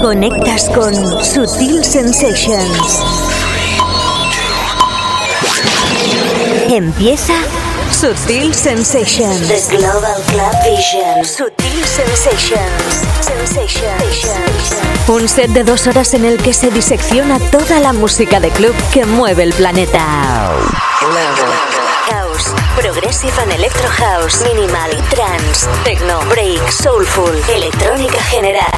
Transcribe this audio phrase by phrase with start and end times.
[0.00, 3.02] Conectas con Sutil Sensations.
[6.70, 7.34] Empieza
[7.92, 9.48] Sutil Sensations.
[9.48, 11.24] The Global Club Vision.
[11.24, 13.04] Sutil Sensations.
[13.20, 15.08] Sensations.
[15.08, 18.74] Un set de dos horas en el que se disecciona toda la música de club
[18.92, 20.50] que mueve el planeta.
[22.10, 28.70] House, Progressive and Electro House, Minimal, Trance, Techno, Break, Soulful, Electrónica General.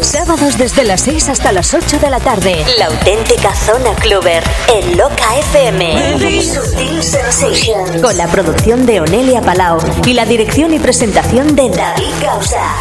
[0.00, 2.64] Sábados desde las 6 hasta las 8 de la tarde.
[2.78, 4.42] La auténtica zona cluber
[4.72, 6.42] en Loca FM.
[6.42, 8.02] Sutil Sensations.
[8.02, 12.74] Con la producción de Onelia Palau y la dirección y presentación de David Causa.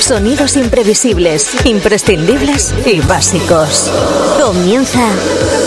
[0.00, 3.90] Sonidos imprevisibles, imprescindibles y básicos.
[4.40, 5.08] Comienza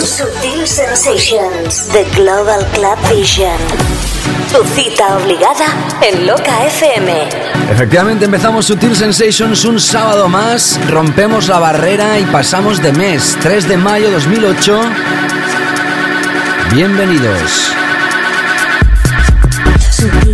[0.00, 3.56] Sutil Sensations, The Global Club Vision.
[4.52, 5.66] Tu cita obligada
[6.00, 7.28] en Loca FM.
[7.70, 13.68] Efectivamente empezamos Sutil Sensations un sábado más, rompemos la barrera y pasamos de mes, 3
[13.68, 14.80] de mayo 2008.
[16.72, 17.72] Bienvenidos.
[19.90, 20.33] Sutil.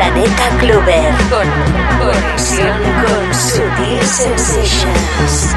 [0.00, 1.12] Planeta Clover.
[1.28, 1.46] Con
[1.98, 5.49] conexión con Sutil Sensations.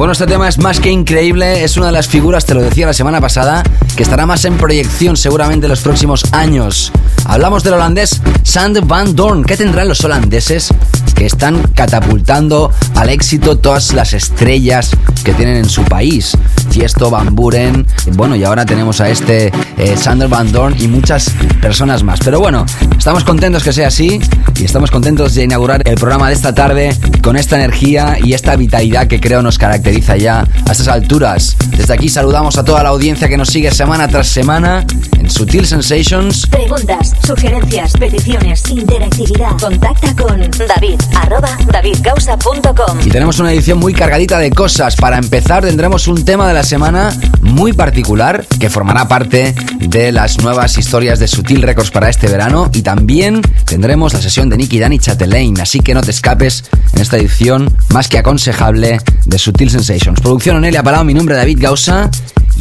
[0.00, 2.86] Bueno, este tema es más que increíble, es una de las figuras, te lo decía
[2.86, 3.62] la semana pasada,
[3.94, 6.90] que estará más en proyección seguramente en los próximos años.
[7.26, 9.44] Hablamos del holandés Sand Van Dorn.
[9.44, 10.72] ¿Qué tendrán los holandeses
[11.20, 14.88] que están catapultando al éxito todas las estrellas
[15.22, 16.34] que tienen en su país?
[16.70, 21.30] Tiesto, Van Buren, bueno, y ahora tenemos a este eh, Sander Van Dorn y muchas
[21.60, 22.20] personas más.
[22.24, 22.64] Pero bueno,
[22.96, 24.18] estamos contentos que sea así
[24.58, 28.56] y estamos contentos de inaugurar el programa de esta tarde con esta energía y esta
[28.56, 31.54] vitalidad que creo nos caracteriza ya a estas alturas.
[31.76, 34.86] Desde aquí saludamos a toda la audiencia que nos sigue semana tras semana
[35.18, 36.46] en Sutil Sensations.
[36.46, 39.58] Preguntas, sugerencias, peticiones, interactividad.
[39.60, 43.00] Contacta con David arroba davidcausa.com.
[43.04, 44.96] Y tenemos una edición muy cargadita de cosas.
[44.96, 50.38] Para empezar tendremos un tema de la semana muy particular que formará parte de las
[50.40, 54.78] nuevas historias de Sutil Records para este verano y también tendremos la sesión de Nicky
[54.78, 56.64] Danny Chatelain, así que no te escapes
[56.94, 60.20] en esta edición más que aconsejable de Sutil Sensations.
[60.20, 62.10] Producción Onelia Palau, mi nombre es David Gausa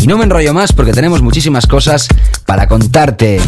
[0.01, 2.07] y no me enrollo más porque tenemos muchísimas cosas
[2.45, 3.39] para contarte.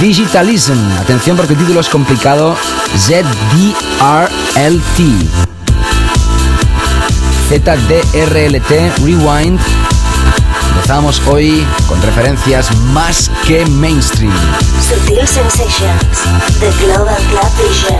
[0.00, 0.78] Digitalism.
[0.98, 2.56] Atención porque el título es complicado.
[2.96, 3.28] ZDRLT.
[7.48, 8.70] ZDRLT
[9.04, 9.60] Rewind.
[10.70, 14.32] Empezamos hoy con referencias más que mainstream.
[14.88, 16.22] Subtle Sensations,
[16.60, 17.98] The Global Club Vision.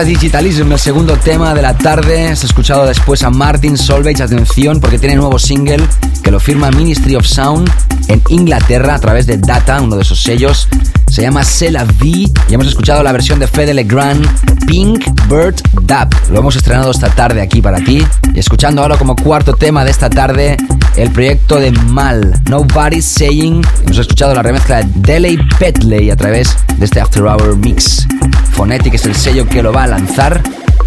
[0.00, 2.28] Digitalism, el segundo tema de la tarde.
[2.28, 4.22] Has escuchado después a Martin Solveig.
[4.22, 5.86] Atención, porque tiene nuevo single
[6.22, 7.70] que lo firma Ministry of Sound
[8.08, 10.66] en Inglaterra a través de Data, uno de esos sellos.
[11.08, 14.26] Se llama C'est la vie y hemos escuchado la versión de Fede Legrand,
[14.66, 16.08] Pink Bird Dab.
[16.30, 18.02] Lo hemos estrenado esta tarde aquí para ti.
[18.34, 20.56] Y escuchando ahora como cuarto tema de esta tarde,
[21.02, 23.60] el proyecto de Mal, Nobody's Saying.
[23.84, 28.06] Hemos escuchado la remezcla de Delay Petley a través de este After Hour Mix.
[28.52, 30.40] Phonetic es el sello que lo va a lanzar.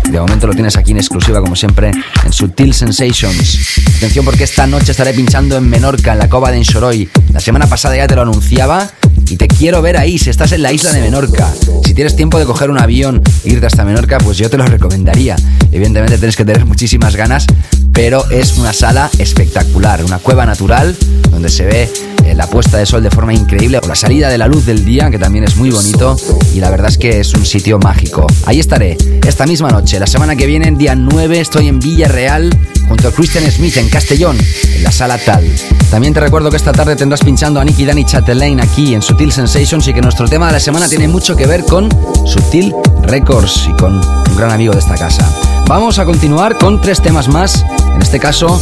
[0.09, 1.91] De momento lo tienes aquí en exclusiva, como siempre,
[2.23, 3.59] en Sutil Sensations.
[3.97, 7.09] Atención porque esta noche estaré pinchando en Menorca, en la cova de Enshoroy.
[7.33, 8.89] La semana pasada ya te lo anunciaba
[9.29, 11.51] y te quiero ver ahí si estás en la isla de Menorca.
[11.83, 14.65] Si tienes tiempo de coger un avión e irte hasta Menorca, pues yo te lo
[14.65, 15.35] recomendaría.
[15.71, 17.47] Evidentemente tienes que tener muchísimas ganas,
[17.95, 20.95] pero es una sala espectacular, una cueva natural
[21.31, 21.91] donde se ve
[22.25, 24.83] eh, la puesta de sol de forma increíble, o la salida de la luz del
[24.83, 26.17] día, que también es muy bonito,
[26.53, 28.25] y la verdad es que es un sitio mágico.
[28.45, 32.49] Ahí estaré esta misma noche, la semana que viene, día 9, estoy en Villarreal,
[32.87, 34.37] junto a Christian Smith en Castellón,
[34.75, 35.43] en la sala tal.
[35.89, 39.31] También te recuerdo que esta tarde tendrás pinchando a Nicky Danny Chatelaine aquí en Sutil
[39.31, 41.89] Sensations y que nuestro tema de la semana tiene mucho que ver con
[42.25, 42.73] Sutil
[43.03, 45.29] Records y con un gran amigo de esta casa.
[45.67, 47.65] Vamos a continuar con tres temas más,
[48.05, 48.61] este caso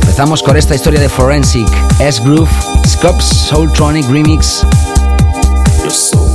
[0.00, 1.68] Empezamos con esta historia de Forensic,
[2.00, 2.50] S-Groove,
[2.84, 4.66] Scops Soultronic Remix.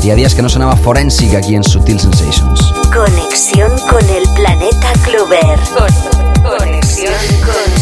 [0.01, 2.73] Día a días que no sonaba Forensic aquí en Sutil Sensations.
[2.93, 5.59] Conexión con el planeta Clover.
[6.57, 7.13] Conexión
[7.43, 7.72] con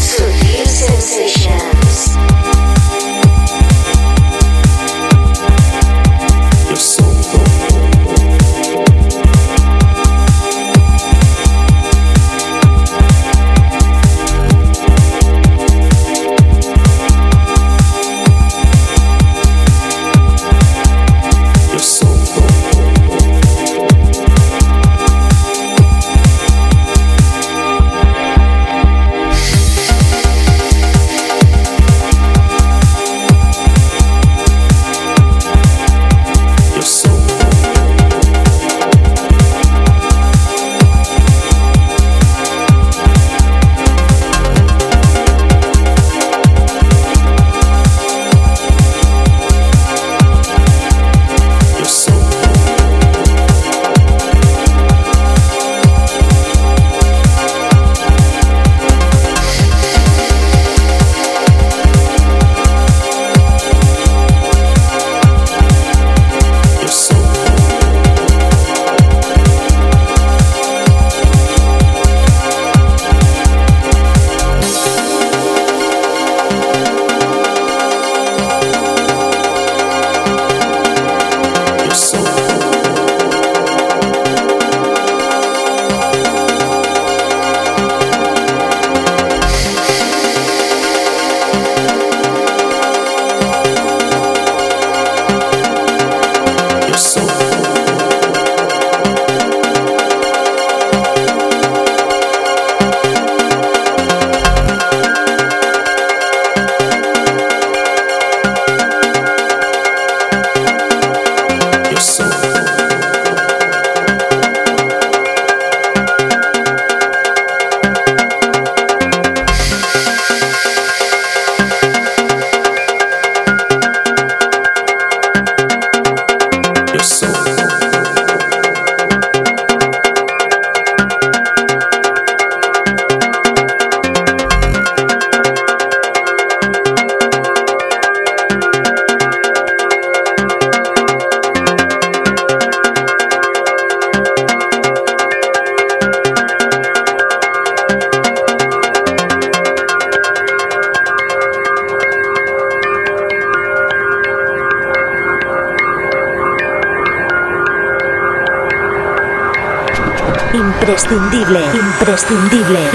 [162.01, 162.89] Imprescindible,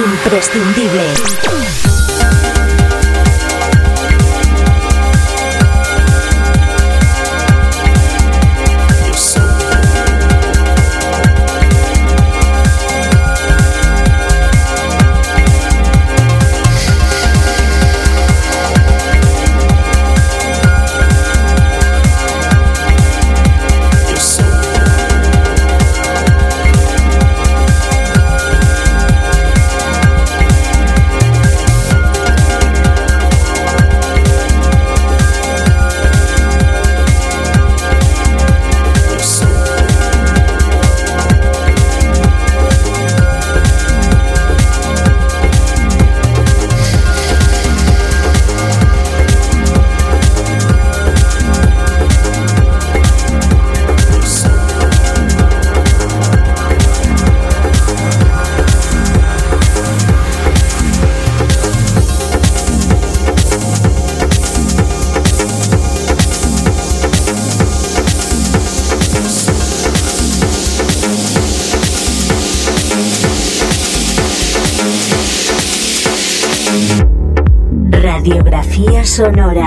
[79.16, 79.65] sonora.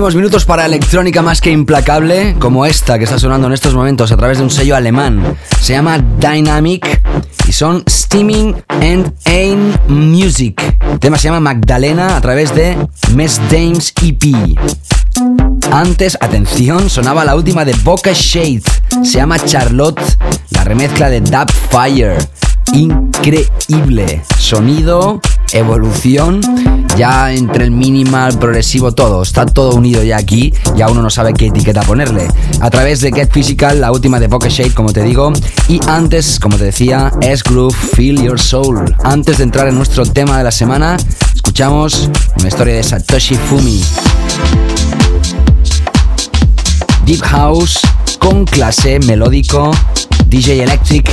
[0.00, 4.10] Últimos minutos para electrónica más que implacable, como esta que está sonando en estos momentos
[4.10, 5.36] a través de un sello alemán.
[5.60, 7.02] Se llama Dynamic
[7.46, 10.58] y son Steaming and Ain Music.
[10.90, 12.78] El tema se llama Magdalena a través de
[13.14, 14.56] Mess Dames EP.
[15.70, 18.62] Antes, atención, sonaba la última de Boca Shade.
[19.02, 20.00] Se llama Charlotte,
[20.52, 22.16] la remezcla de Dub Fire.
[22.72, 24.22] Increíble.
[24.38, 25.20] Sonido,
[25.52, 26.40] evolución,
[26.96, 29.22] ya entre el minimal, progresivo, todo.
[29.22, 30.52] Está todo unido ya aquí.
[30.76, 32.28] Ya uno no sabe qué etiqueta ponerle.
[32.60, 35.32] A través de Get Physical, la última de Boca Shade, como te digo.
[35.68, 38.94] Y antes, como te decía, S Groove Feel Your Soul.
[39.04, 40.96] Antes de entrar en nuestro tema de la semana,
[41.34, 43.82] escuchamos una historia de Satoshi Fumi.
[47.06, 47.80] Deep House
[48.18, 49.72] con clase melódico,
[50.26, 51.10] DJ Electric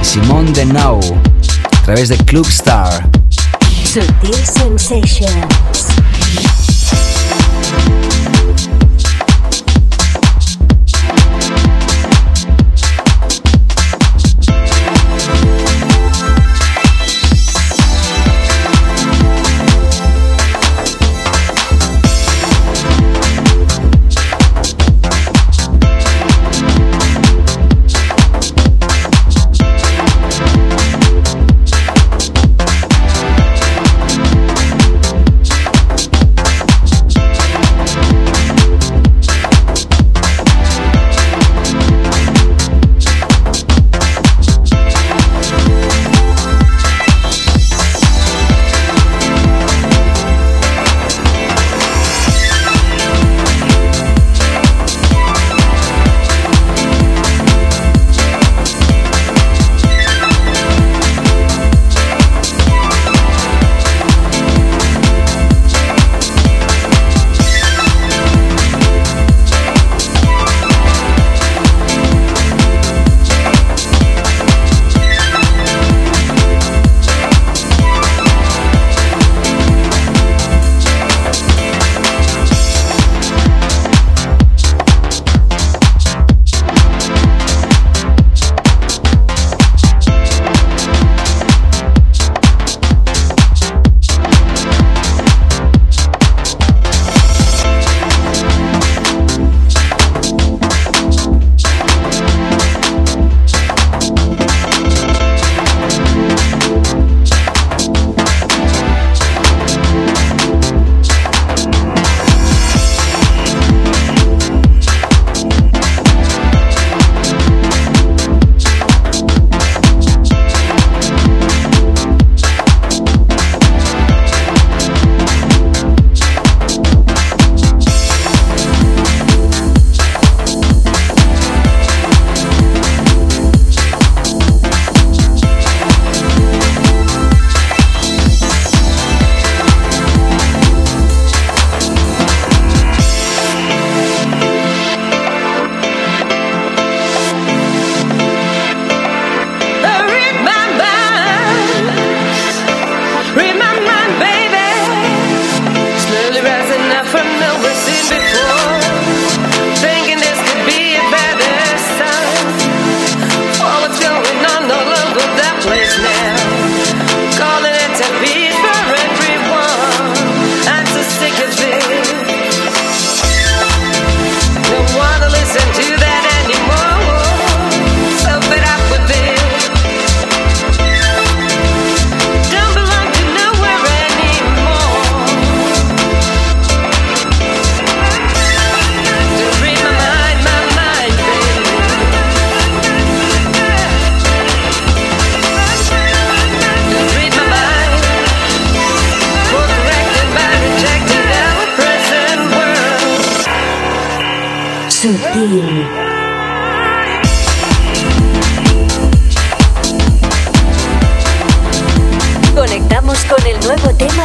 [0.00, 1.00] y Simone de Now
[1.82, 3.08] a través de Club Star.
[3.92, 5.92] Sutil Sensations.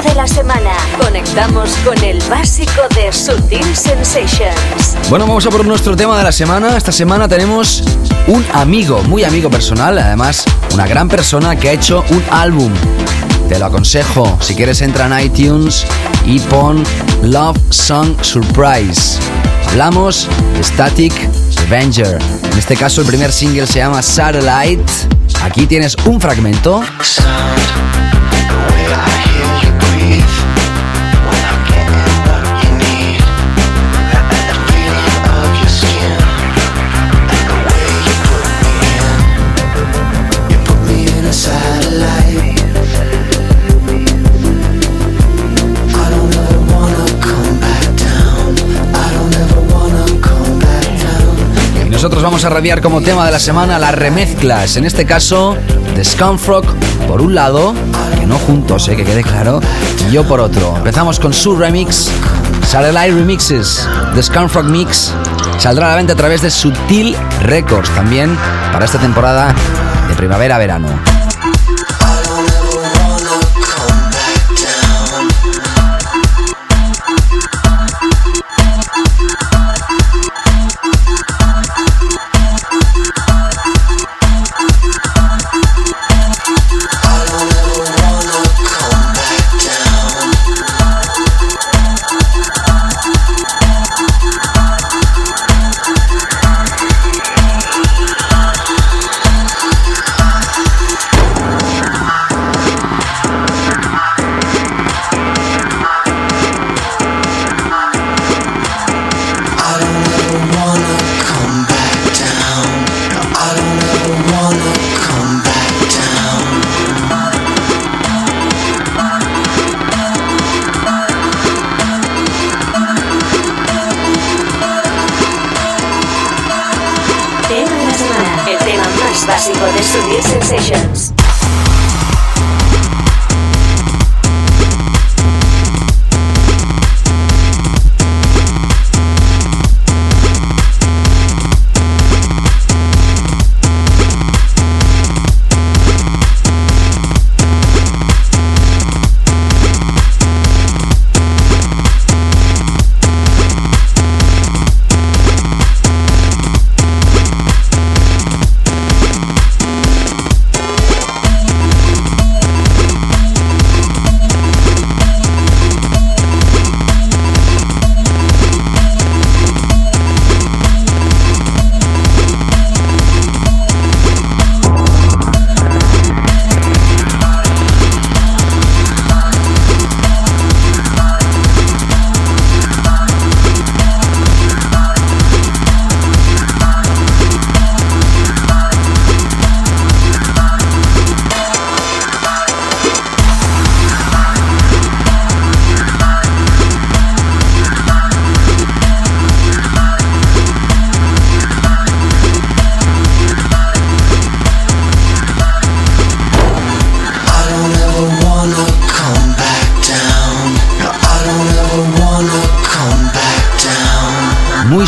[0.08, 0.72] De la semana.
[1.00, 4.96] Conectamos con el básico de Sutil Sensations.
[5.10, 6.78] Bueno, vamos a por nuestro tema de la semana.
[6.78, 7.84] Esta semana tenemos
[8.28, 12.72] un amigo, muy amigo personal, además una gran persona que ha hecho un álbum.
[13.50, 15.86] Te lo aconsejo, si quieres entra en iTunes
[16.26, 16.84] y pon
[17.24, 19.20] Love Song Surprise.
[19.70, 21.14] Hablamos de Static
[21.66, 22.20] Avenger.
[22.52, 24.84] En este caso el primer single se llama Satellite.
[25.44, 26.84] Aquí tienes un fragmento.
[26.84, 27.87] nosotros
[52.28, 54.76] vamos a radiar como tema de la semana las remezclas.
[54.76, 55.56] En este caso,
[55.96, 56.66] de Scumfrog
[57.08, 57.74] por un lado,
[58.20, 59.62] que no juntos, eh, que quede claro,
[60.06, 60.76] y yo por otro.
[60.76, 62.10] Empezamos con su remix,
[62.68, 65.14] Satellite Remixes, The Scumfrog Mix.
[65.58, 68.38] Saldrá a la venta a través de Sutil Records también
[68.74, 69.56] para esta temporada
[70.10, 71.07] de primavera-verano.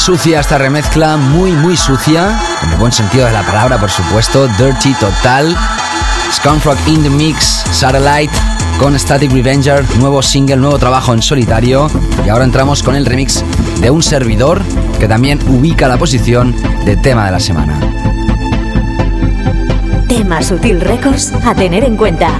[0.09, 4.47] Sucia esta remezcla, muy muy sucia, en el buen sentido de la palabra por supuesto,
[4.57, 5.55] dirty total.
[6.31, 8.33] Scumfrog in the Mix, Satellite
[8.79, 11.91] con Static Revenger, nuevo single, nuevo trabajo en solitario
[12.25, 13.45] y ahora entramos con el remix
[13.81, 14.63] de un servidor
[14.99, 16.55] que también ubica la posición
[16.85, 17.79] de tema de la semana.
[20.07, 22.31] Tema Sutil Records a tener en cuenta.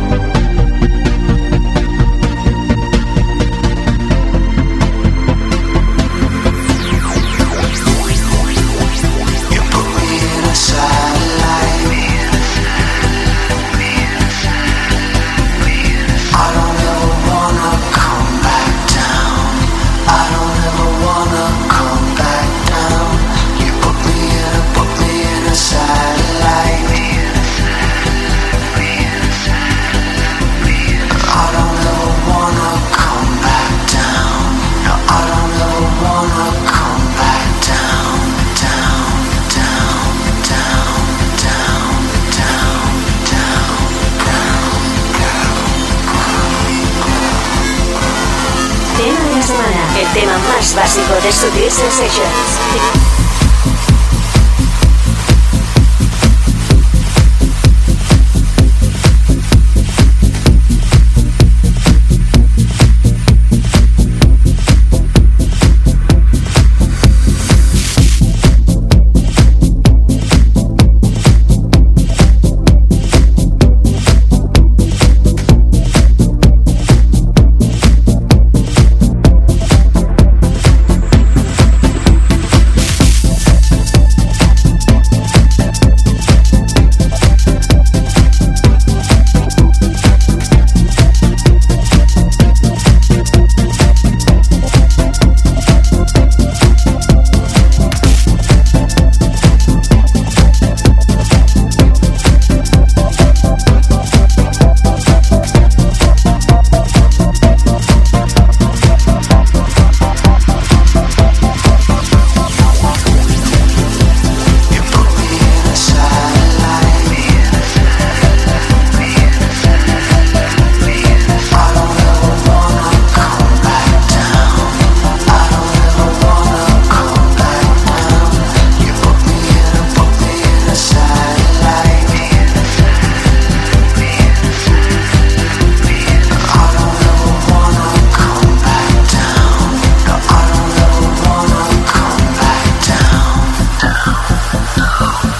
[51.19, 52.98] Más básico de Sutil Sensations.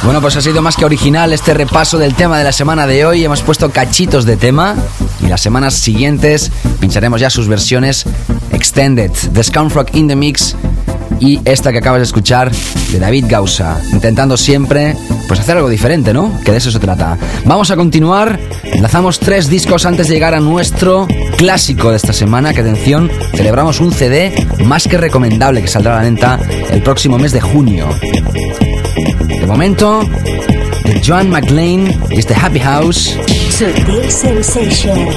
[0.10, 3.06] Bueno, pues ha sido más que original este repaso del tema de la semana de
[3.06, 3.24] hoy.
[3.24, 4.76] Hemos puesto cachitos de tema
[5.22, 8.06] y las semanas siguientes pincharemos ya sus versiones
[8.52, 9.12] extended.
[9.12, 10.56] The Rock in the Mix
[11.20, 12.52] y esta que acabas de escuchar
[12.92, 14.98] de David Gausa, intentando siempre
[15.28, 16.42] pues hacer algo diferente, ¿no?
[16.44, 17.16] Que de eso se trata.
[17.46, 21.08] Vamos a continuar, enlazamos tres discos antes de llegar a nuestro
[21.38, 24.34] clásico de esta semana, que atención, celebramos un CD
[24.66, 26.40] más que recomendable que saldrá a la venta
[26.72, 27.88] el próximo mes de junio.
[29.28, 30.02] De momento,
[30.84, 33.16] de Joan McLean y este Happy House.
[34.10, 35.16] Sensations.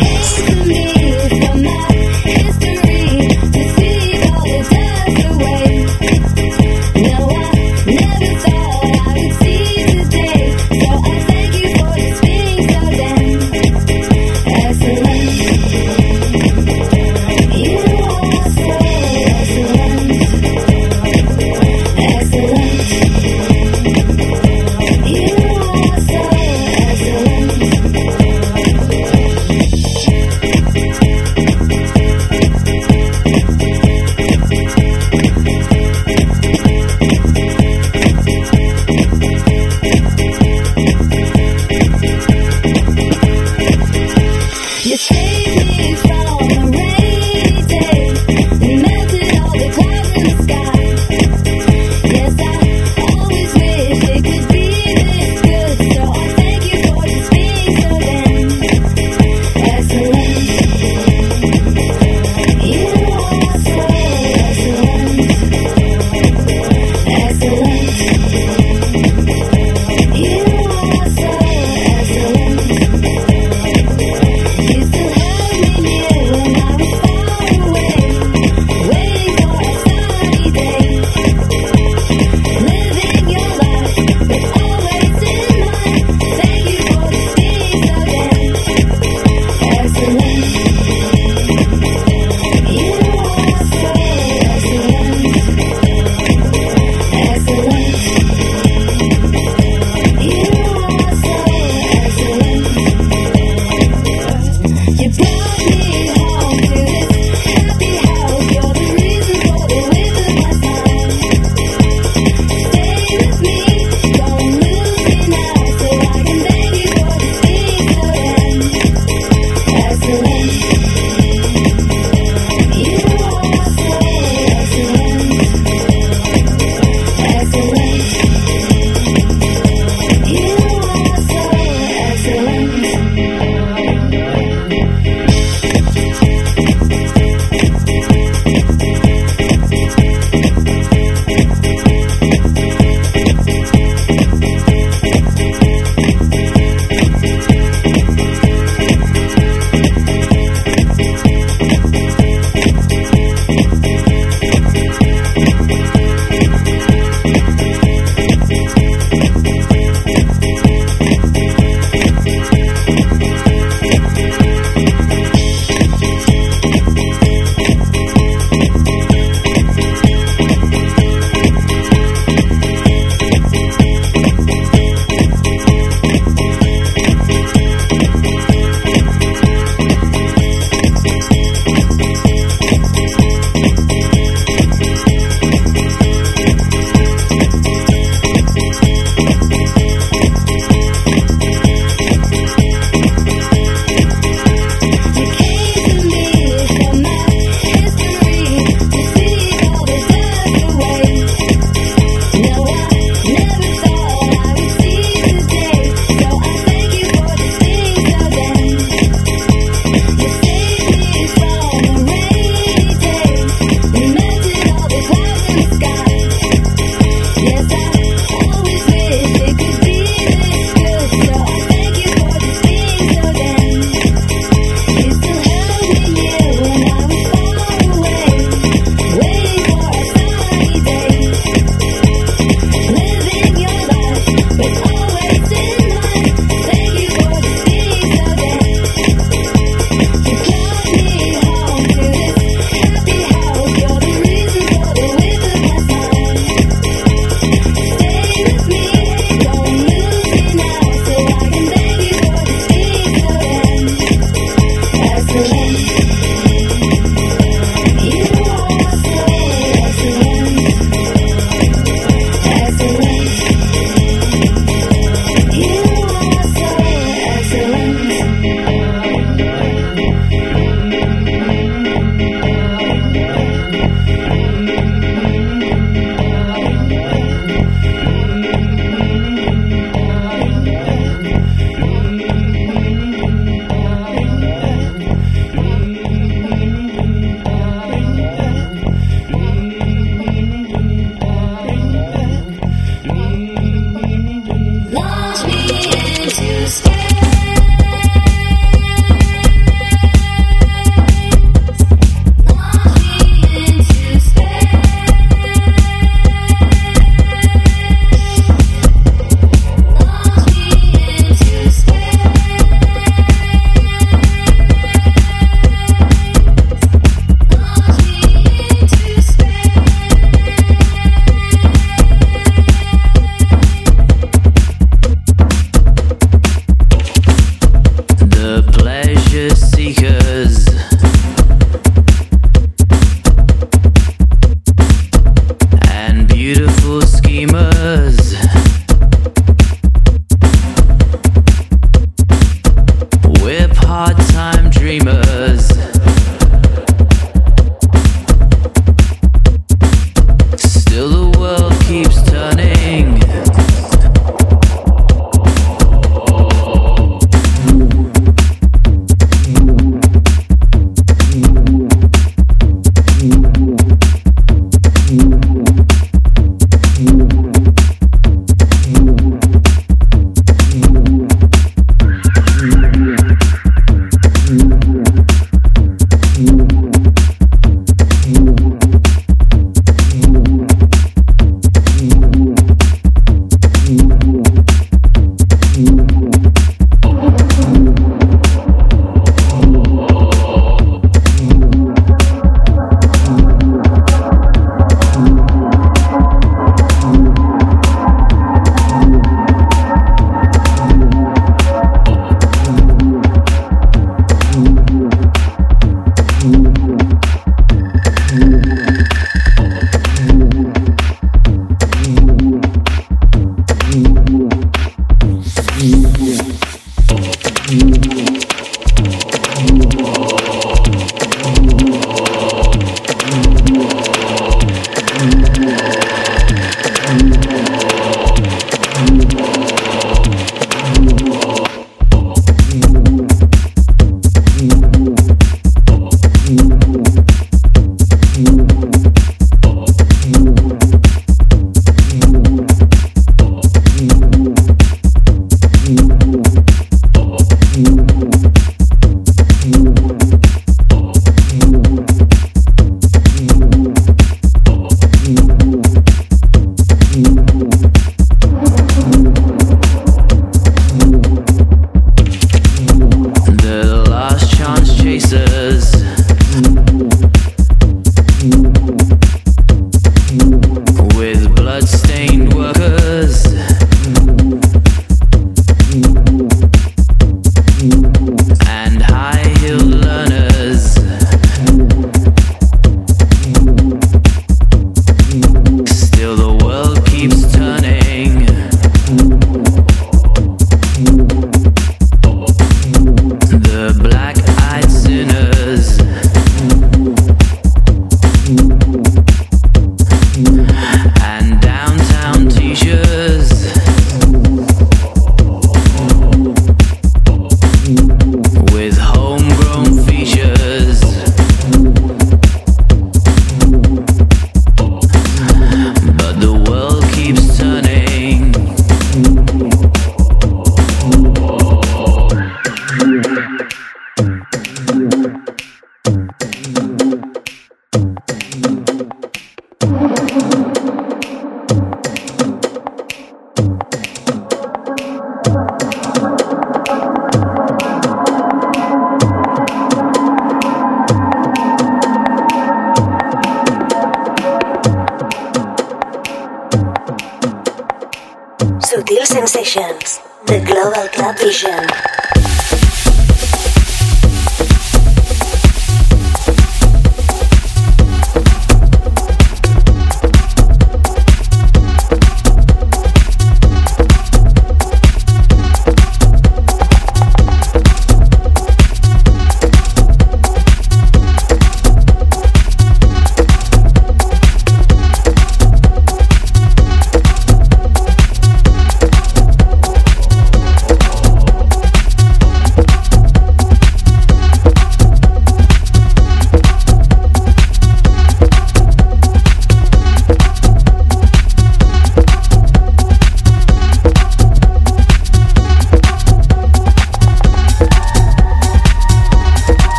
[549.32, 552.11] Sensations, The Global Club Vision.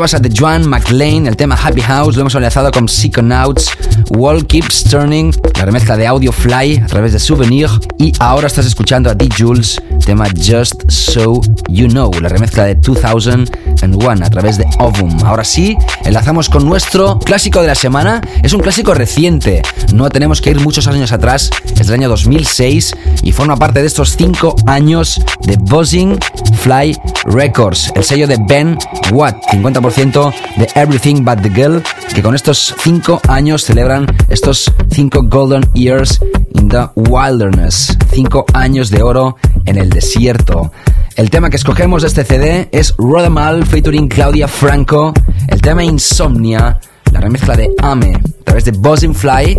[0.00, 3.70] Escuchabas a The Joan McLean, el tema Happy House, lo hemos enlazado con Psychonauts,
[4.12, 8.64] Wall Keeps Turning, la remezcla de Audio Fly a través de Souvenir, y ahora estás
[8.64, 9.28] escuchando a D.
[9.36, 15.22] Jules, tema Just So You Know, la remezcla de 2001 a través de Ovum.
[15.22, 19.60] Ahora sí, enlazamos con nuestro clásico de la semana, es un clásico reciente,
[19.92, 23.86] no tenemos que ir muchos años atrás, es del año 2006 y forma parte de
[23.86, 26.18] estos 5 años de Buzzing
[26.62, 26.96] Fly
[27.26, 28.78] Records, el sello de Ben
[29.12, 31.82] Watt, 50% de Everything But the Girl,
[32.14, 36.20] que con estos 5 años celebran estos 5 Golden Years
[36.54, 40.72] in the Wilderness, 5 años de oro en el desierto.
[41.16, 45.12] El tema que escogemos de este CD es Rodamal featuring Claudia Franco,
[45.48, 46.78] el tema Insomnia,
[47.12, 49.58] la remezcla de Ame, a través de Buzzing Fly,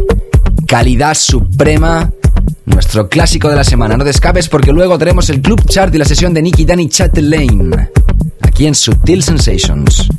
[0.68, 2.10] calidad suprema
[2.66, 3.98] nuestro clásico de la semana.
[3.98, 6.90] No te escapes porque luego tenemos el Club Chart y la sesión de Nicky Danny
[6.90, 7.90] Chatelaine.
[8.62, 8.76] Aquí en
[9.24, 10.11] Sensations.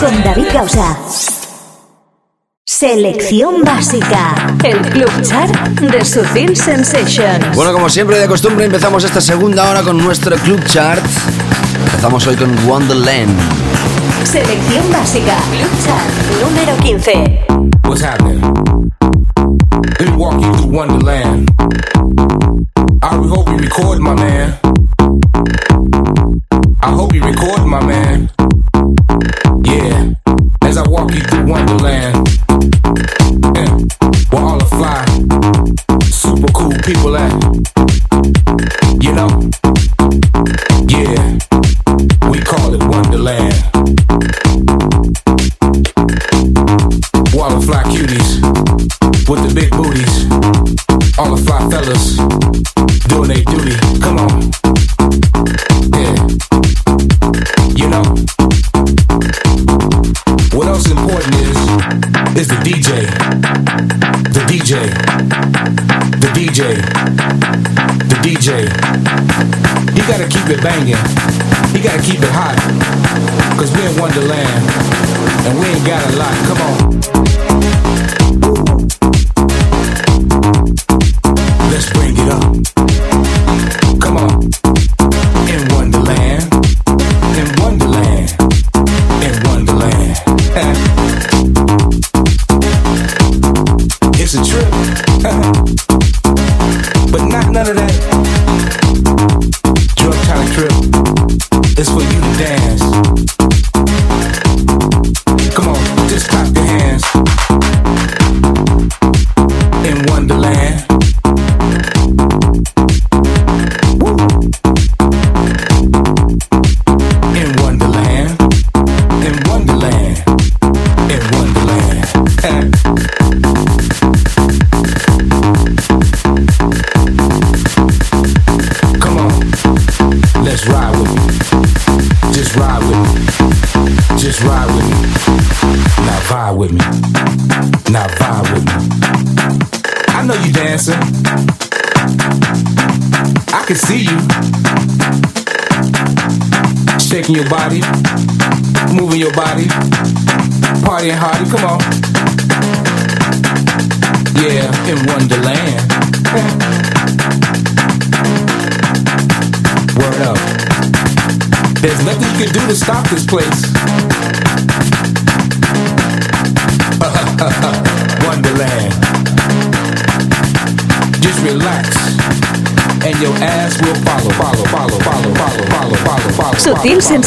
[0.00, 0.98] Con David Gausa.
[2.66, 4.56] Selección básica.
[4.64, 7.54] El Club Chart de Sutil Sensations.
[7.54, 11.00] Bueno, como siempre de costumbre, empezamos esta segunda hora con nuestro Club Chart.
[11.84, 13.38] Empezamos hoy con Wonderland.
[14.24, 15.36] Selección básica.
[15.52, 16.10] Club Chart
[16.42, 17.46] número 15.
[17.84, 18.40] What's happening?
[20.00, 21.52] Let me walk you through Wonderland.
[23.00, 24.69] I hope you record, my man.
[26.90, 28.28] I hope you record, my man.
[29.64, 30.10] Yeah,
[30.62, 32.28] as I walk you through Wonderland.
[33.54, 33.78] Yeah,
[34.30, 35.04] where all fly,
[36.02, 37.16] super cool people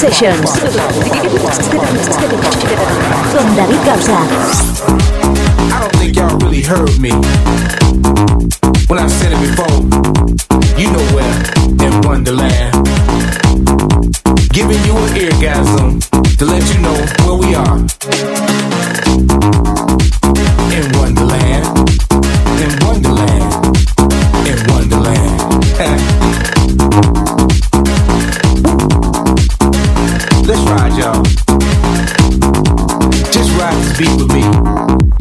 [0.04, 0.36] Sutil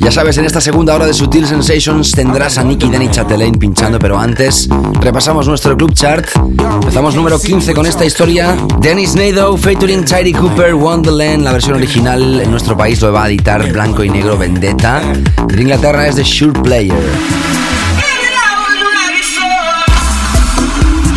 [0.03, 4.01] Ya sabes, en esta segunda hora de Sutil Sensations tendrás a Nicky Danny Chatelain pinchando,
[4.01, 4.69] pero antes
[5.01, 6.27] repasamos nuestro club chart.
[6.37, 8.57] Empezamos número 15 con esta historia.
[8.81, 13.29] Dennis Nadeau featuring Tidy Cooper, Wonderland, la versión original en nuestro país lo va a
[13.29, 15.01] editar Blanco y Negro Vendetta.
[15.47, 16.99] De Inglaterra es The Sure Player.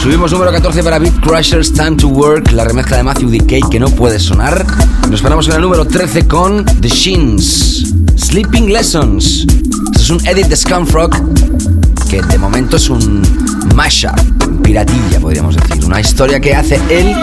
[0.06, 3.80] Subimos número 14 para Beat Crushers Time to Work, la remezcla de Matthew Decay que
[3.80, 4.64] no puede sonar.
[5.10, 7.95] Nos paramos en el número 13 con The Shins,
[8.36, 9.48] Sleeping Lessons.
[9.94, 11.10] Esto es un edit de Scumfrog
[12.10, 13.22] que de momento es un
[13.74, 14.12] mashup,
[14.62, 15.86] piratilla podríamos decir.
[15.86, 17.16] Una historia que hace él,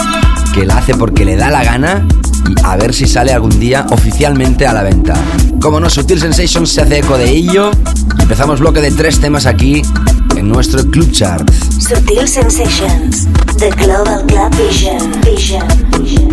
[0.54, 2.08] que la hace porque le da la gana
[2.48, 5.12] y a ver si sale algún día oficialmente a la venta.
[5.60, 7.72] Como no, Sutil Sensations se hace eco de ello.
[8.18, 9.82] Empezamos bloque de tres temas aquí
[10.34, 11.46] en nuestro Club Chart.
[11.78, 13.28] Sutil Sensations.
[13.58, 15.12] The Global Club Vision.
[15.20, 15.68] Vision.
[16.00, 16.31] Vision.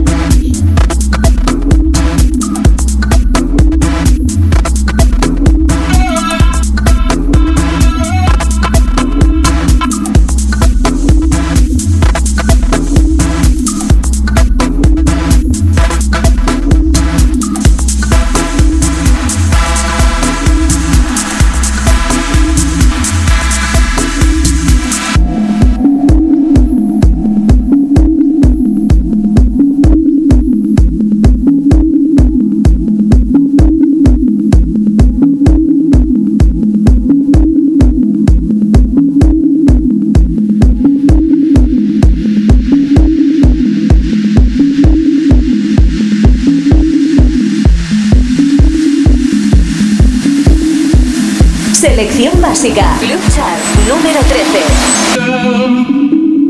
[52.60, 52.84] música.
[53.00, 53.58] Club Chart
[53.88, 54.64] número 13.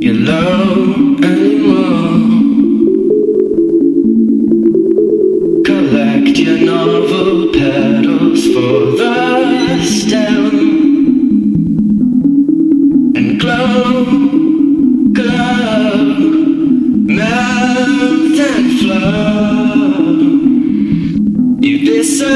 [0.00, 0.81] Your love.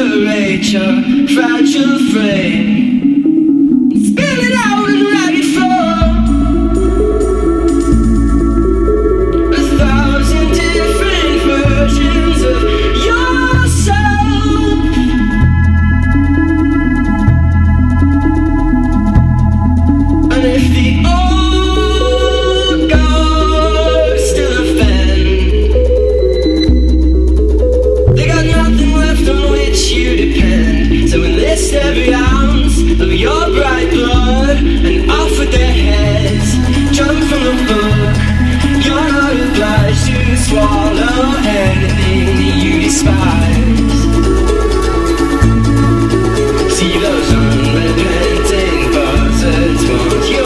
[0.08, 1.02] temperature,
[1.34, 2.75] fragile frame.
[47.16, 48.92] Cause I'm living in
[49.88, 50.45] want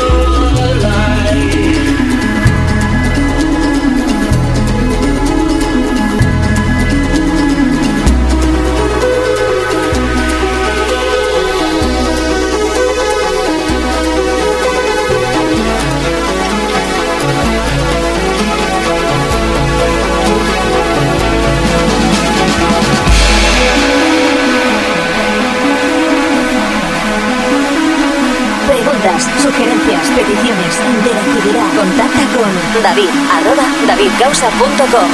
[34.90, 35.06] Blanco.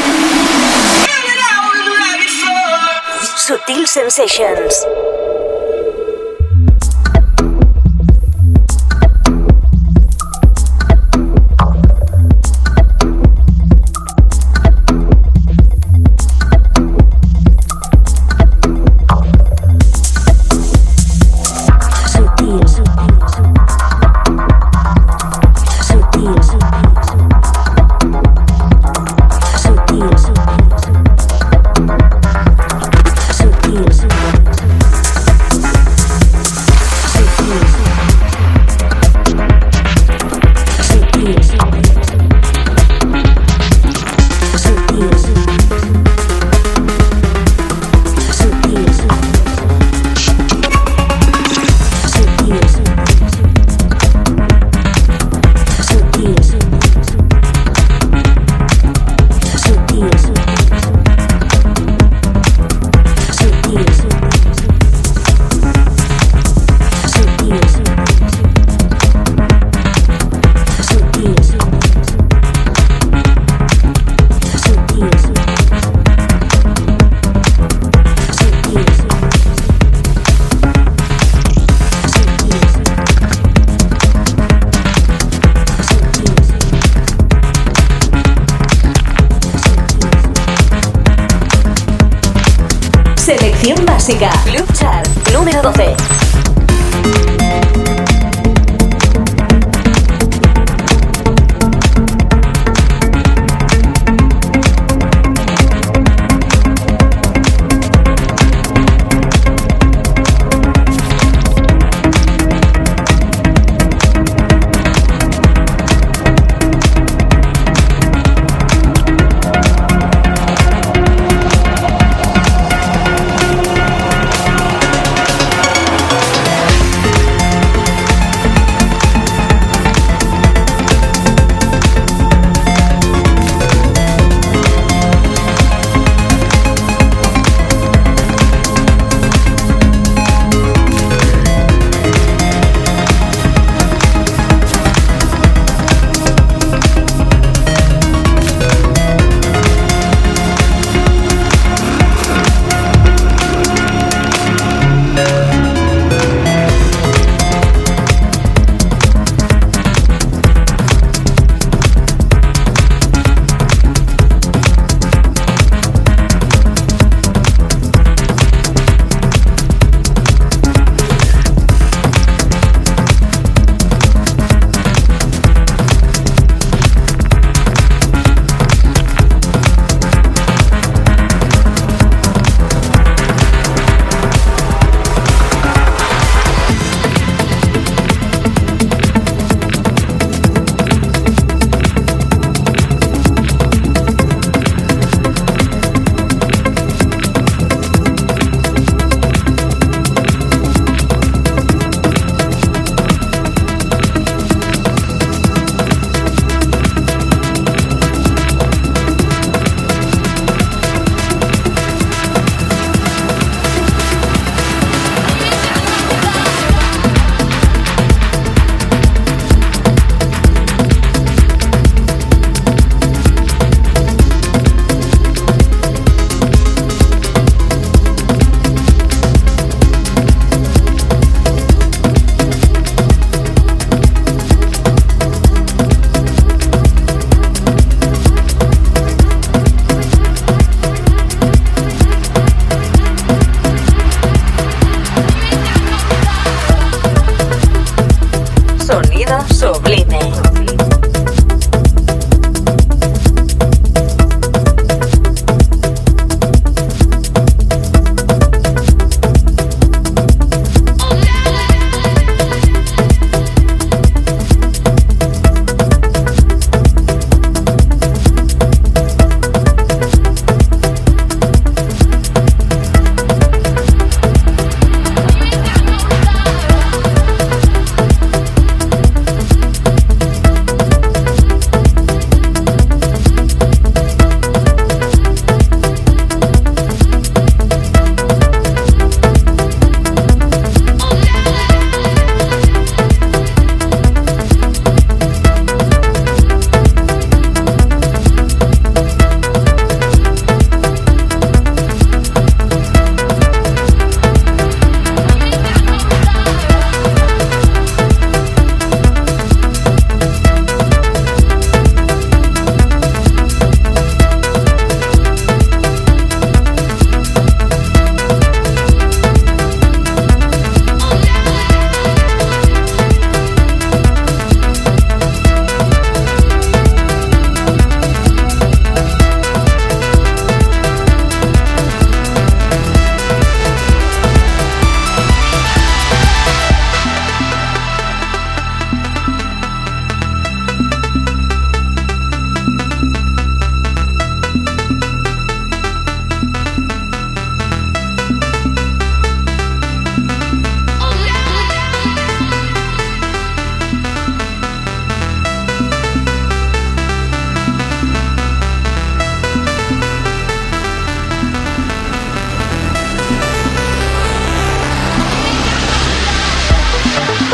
[3.36, 5.05] Sutil Sensations.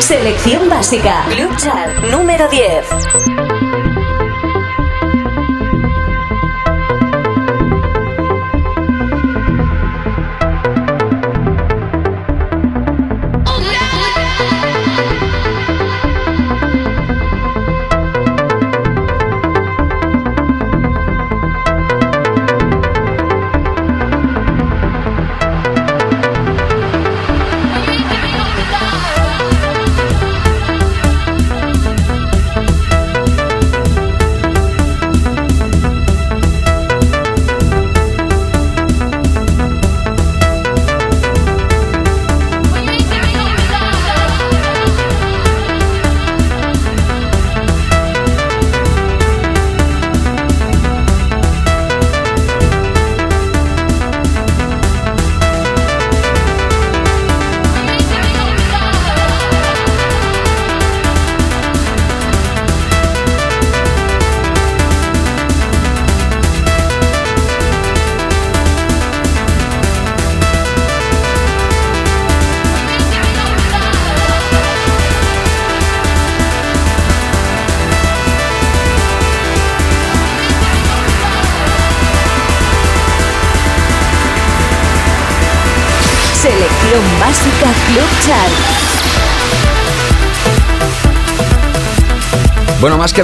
[0.06, 1.24] Selección básica.
[1.30, 3.51] Club Chart número 10.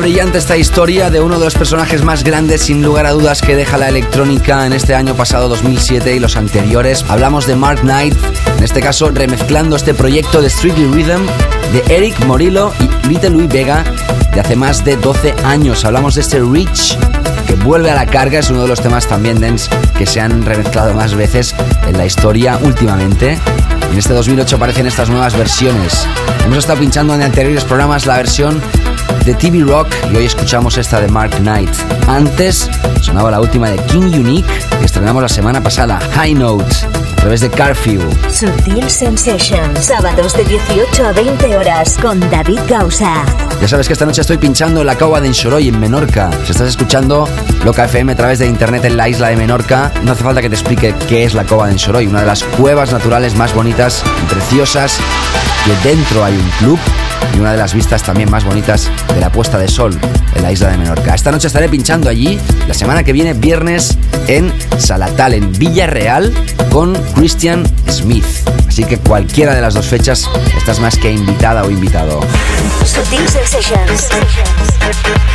[0.01, 3.57] Brillante esta historia de uno de los personajes más grandes, sin lugar a dudas, que
[3.57, 7.05] deja la electrónica en este año pasado 2007 y los anteriores.
[7.09, 8.15] Hablamos de Mark Knight,
[8.57, 11.23] en este caso remezclando este proyecto de Strictly Rhythm
[11.73, 13.85] de Eric Morillo y Little Louis Vega
[14.33, 15.85] de hace más de 12 años.
[15.85, 16.97] Hablamos de este Rich
[17.47, 20.45] que vuelve a la carga, es uno de los temas también dance que se han
[20.45, 21.55] remezclado más veces
[21.87, 23.39] en la historia últimamente.
[23.91, 26.07] En este 2008 aparecen estas nuevas versiones.
[26.45, 28.61] Hemos estado pinchando en anteriores programas la versión
[29.29, 31.69] de TV Rock y hoy escuchamos esta de Mark Knight.
[32.07, 32.71] Antes
[33.03, 34.49] sonaba la última de King Unique
[34.79, 36.65] que estrenamos la semana pasada, High Note,
[37.13, 38.01] a través de Carfew.
[38.33, 39.85] Sutil Sensations.
[39.85, 43.23] Sábados de 18 a 20 horas con David Gausa.
[43.61, 46.31] Ya sabes que esta noche estoy pinchando en la Cova de Enxoroy, en Menorca.
[46.47, 47.29] Si estás escuchando
[47.67, 50.49] Loca FM a través de internet en la isla de Menorca, no hace falta que
[50.49, 54.03] te explique qué es la Cova de Enxoroy, una de las cuevas naturales más bonitas
[54.23, 54.99] y preciosas,
[55.67, 56.79] que dentro hay un club
[57.39, 59.99] y una de las vistas también más bonitas de la puesta de sol
[60.35, 61.15] en la isla de Menorca.
[61.15, 63.97] Esta noche estaré pinchando allí, la semana que viene, viernes,
[64.27, 66.33] en Salatal, en Villarreal,
[66.71, 68.25] con Christian Smith.
[68.79, 72.21] Así que cualquiera de las dos fechas estás más que invitada o invitado.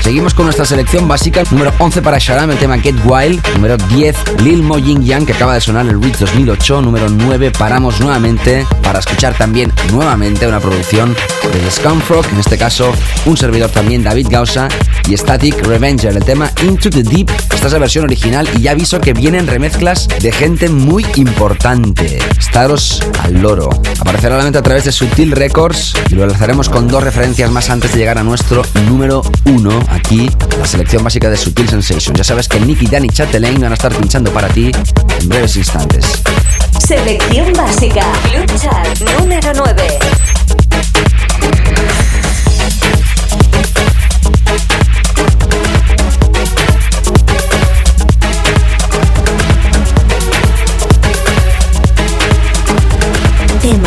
[0.01, 1.43] Seguimos con nuestra selección básica.
[1.51, 3.45] Número 11 para Sharam, el tema Get Wild.
[3.55, 6.81] Número 10, Lil Mo Ying Yang, que acaba de sonar el Reach 2008.
[6.81, 12.25] Número 9, paramos nuevamente para escuchar también nuevamente una producción de Scumfrog.
[12.31, 12.93] En este caso,
[13.25, 14.69] un servidor también, David Gausa.
[15.09, 17.29] Y Static Revenger, el tema Into the Deep.
[17.53, 22.19] Esta es la versión original y ya aviso que vienen remezclas de gente muy importante.
[22.39, 23.69] Estaros al loro.
[23.99, 27.49] Aparecerá a la venta a través de Sutil Records y lo lanzaremos con dos referencias
[27.51, 32.15] más antes de llegar a nuestro número 1 aquí, la selección básica de Sutil Sensation.
[32.15, 34.71] Ya sabes que Nicky, Dan y Chatelaine van a estar pinchando para ti
[35.19, 36.05] en breves instantes.
[36.85, 39.99] Selección básica Club Chart número 9.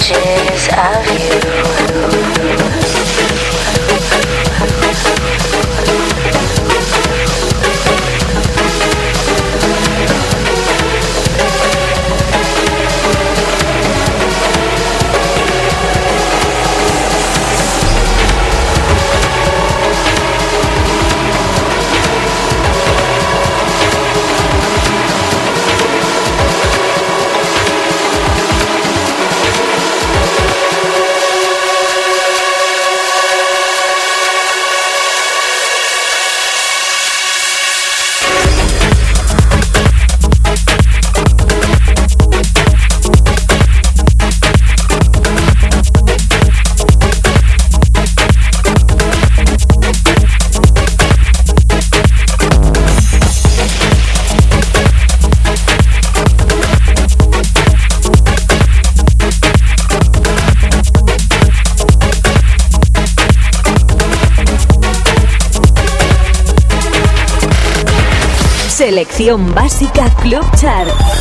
[0.00, 1.47] Images of you.
[69.52, 71.17] Básica Club Chart.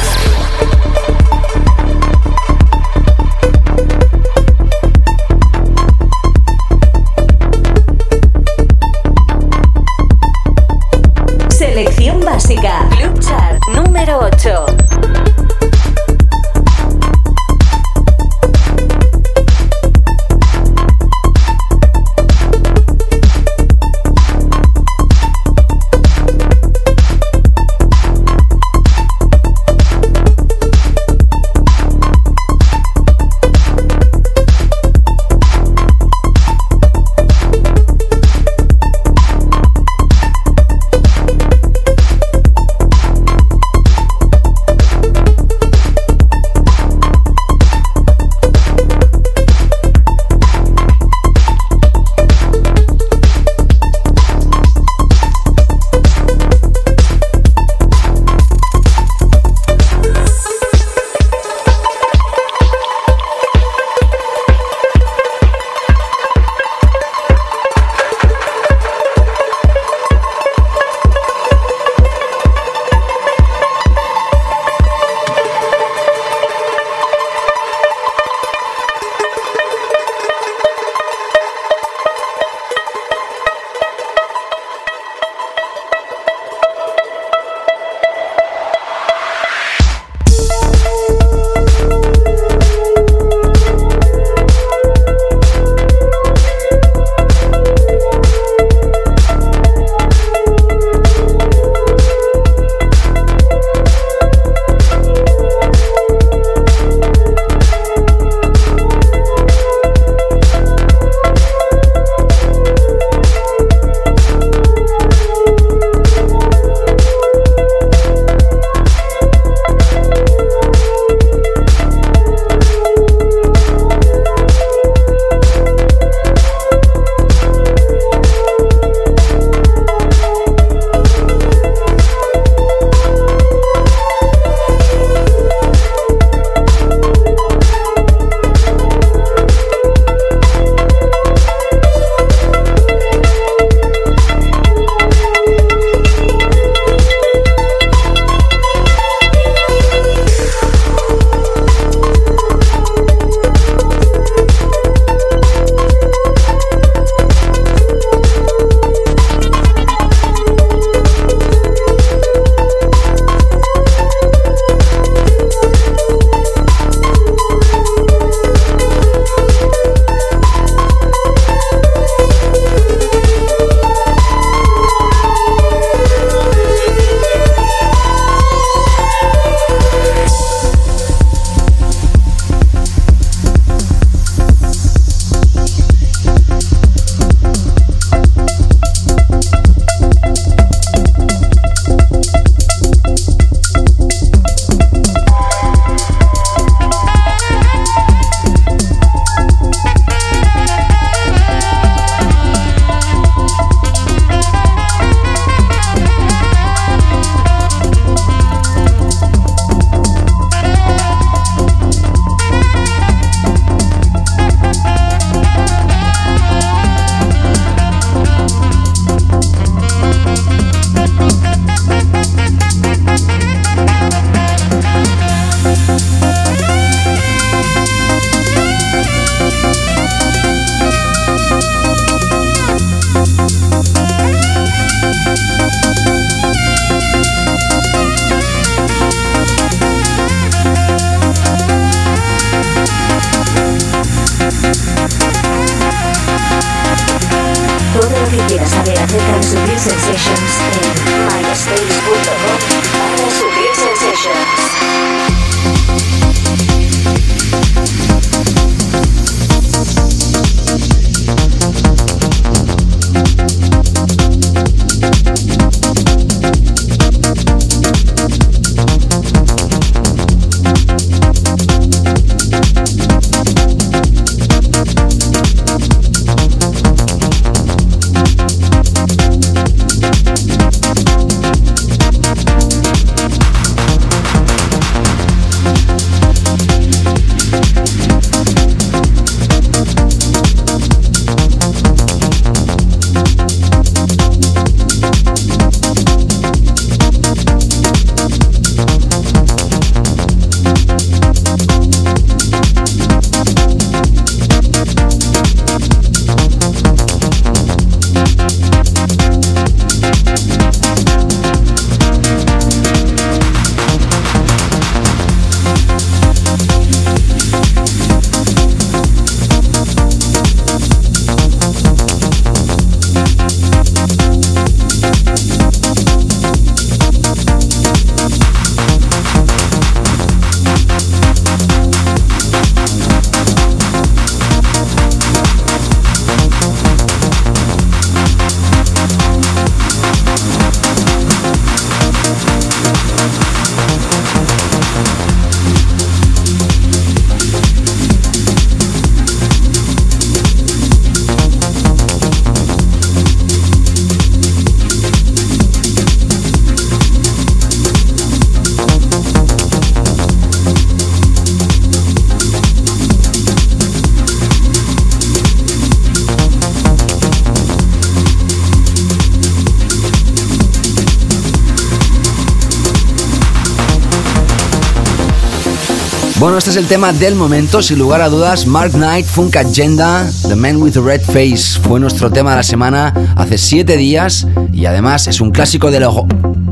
[376.57, 378.65] Este es el tema del momento, sin lugar a dudas.
[378.65, 382.63] Mark Knight, Funk Agenda, The Man with the Red Face fue nuestro tema de la
[382.63, 386.25] semana hace siete días y además es un clásico de lo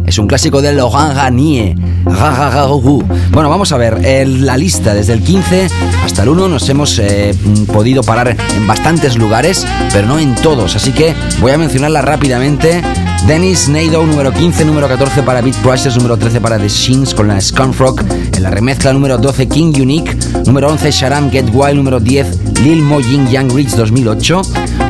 [0.07, 1.79] es un clásico de Laurent.
[3.31, 5.67] Bueno, vamos a ver, la lista desde el 15
[6.03, 7.35] hasta el 1 nos hemos eh,
[7.71, 12.81] podido parar en bastantes lugares, pero no en todos, así que voy a mencionarla rápidamente.
[13.27, 17.27] Dennis Nadeau, número 15, número 14 para Beat Crushers, número 13 para The Shins con
[17.27, 17.99] la Scunfrog,
[18.35, 20.15] en la remezcla número 12 King Unique,
[20.45, 24.41] número 11 Sharam Get Wild, número 10 Lil Mo Ying Young Rich 2008,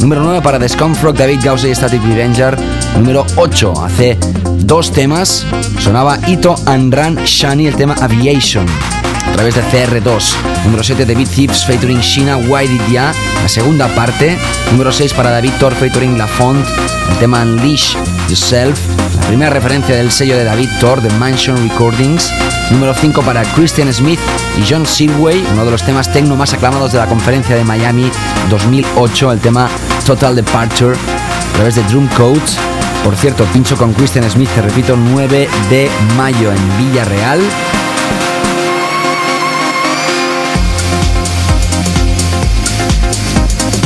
[0.02, 2.58] número 9 para The Scunfrog, David Gause y Static Revenger,
[2.98, 4.18] número 8 hace
[4.60, 5.46] dos temas,
[5.80, 8.66] sonaba Ito and Ran Shani, el tema Aviation
[9.28, 10.36] a través de CR2.
[10.66, 14.38] Número 7 David Thieves featuring Shina Why Did Ya, la segunda parte.
[14.72, 16.64] Número 6 para David Thor featuring La Font,
[17.10, 17.96] el tema Unleash
[18.28, 18.80] Yourself,
[19.22, 22.32] la primera referencia del sello de David Thor de Mansion Recordings.
[22.72, 24.20] Número 5 para Christian Smith
[24.58, 28.10] y John Silway, uno de los temas techno más aclamados de la conferencia de Miami
[28.50, 29.70] 2008, el tema
[30.06, 32.58] Total Departure, a través de Drum Codes.
[33.04, 37.42] Por cierto, pincho con Christian Smith, te repito, 9 de mayo en Villarreal.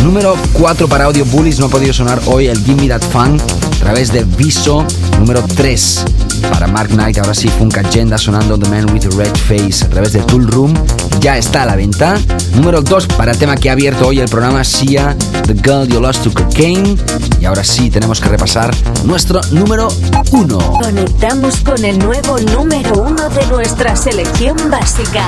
[0.04, 3.38] Número 4 para Audio Bullies, no ha podido sonar hoy el Gimme That Fun
[3.80, 4.86] a través de Viso.
[5.18, 6.06] Número 3
[6.52, 9.90] para Mark Knight, ahora sí Funk Agenda sonando The Man with the Red Face a
[9.90, 10.74] través de Tool Room.
[11.20, 12.18] Ya está a la venta.
[12.56, 15.16] Número 2 para el tema que ha abierto hoy el programa Sia,
[15.46, 16.98] The Girl You Lost to Cocaine.
[17.40, 18.74] Y ahora sí tenemos que repasar
[19.06, 19.90] nuestro número
[20.32, 20.58] 1.
[20.82, 25.26] Conectamos con el nuevo número uno de nuestra selección básica,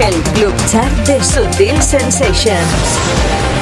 [0.00, 3.61] el Club Chart de Sutil Sensations.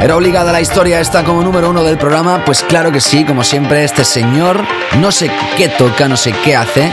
[0.00, 2.44] ¿Era obligada la historia esta como número uno del programa?
[2.44, 4.62] Pues claro que sí, como siempre, este señor
[4.98, 6.92] no sé qué toca, no sé qué hace,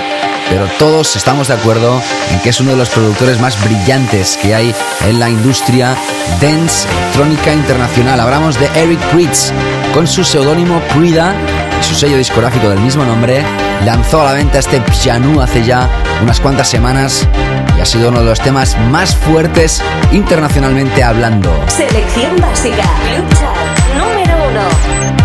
[0.49, 2.01] pero todos estamos de acuerdo
[2.31, 4.73] en que es uno de los productores más brillantes que hay
[5.07, 5.95] en la industria
[6.39, 8.19] dance electrónica internacional.
[8.19, 9.51] Hablamos de Eric Pritz,
[9.93, 11.35] con su seudónimo Prida
[11.79, 13.43] y su sello discográfico del mismo nombre,
[13.85, 15.89] lanzó a la venta este piano hace ya
[16.21, 17.27] unas cuantas semanas
[17.81, 19.81] ha sido uno de los temas más fuertes
[20.11, 21.49] internacionalmente hablando.
[21.67, 22.83] Selección básica,
[23.15, 25.20] Club Chart número uno.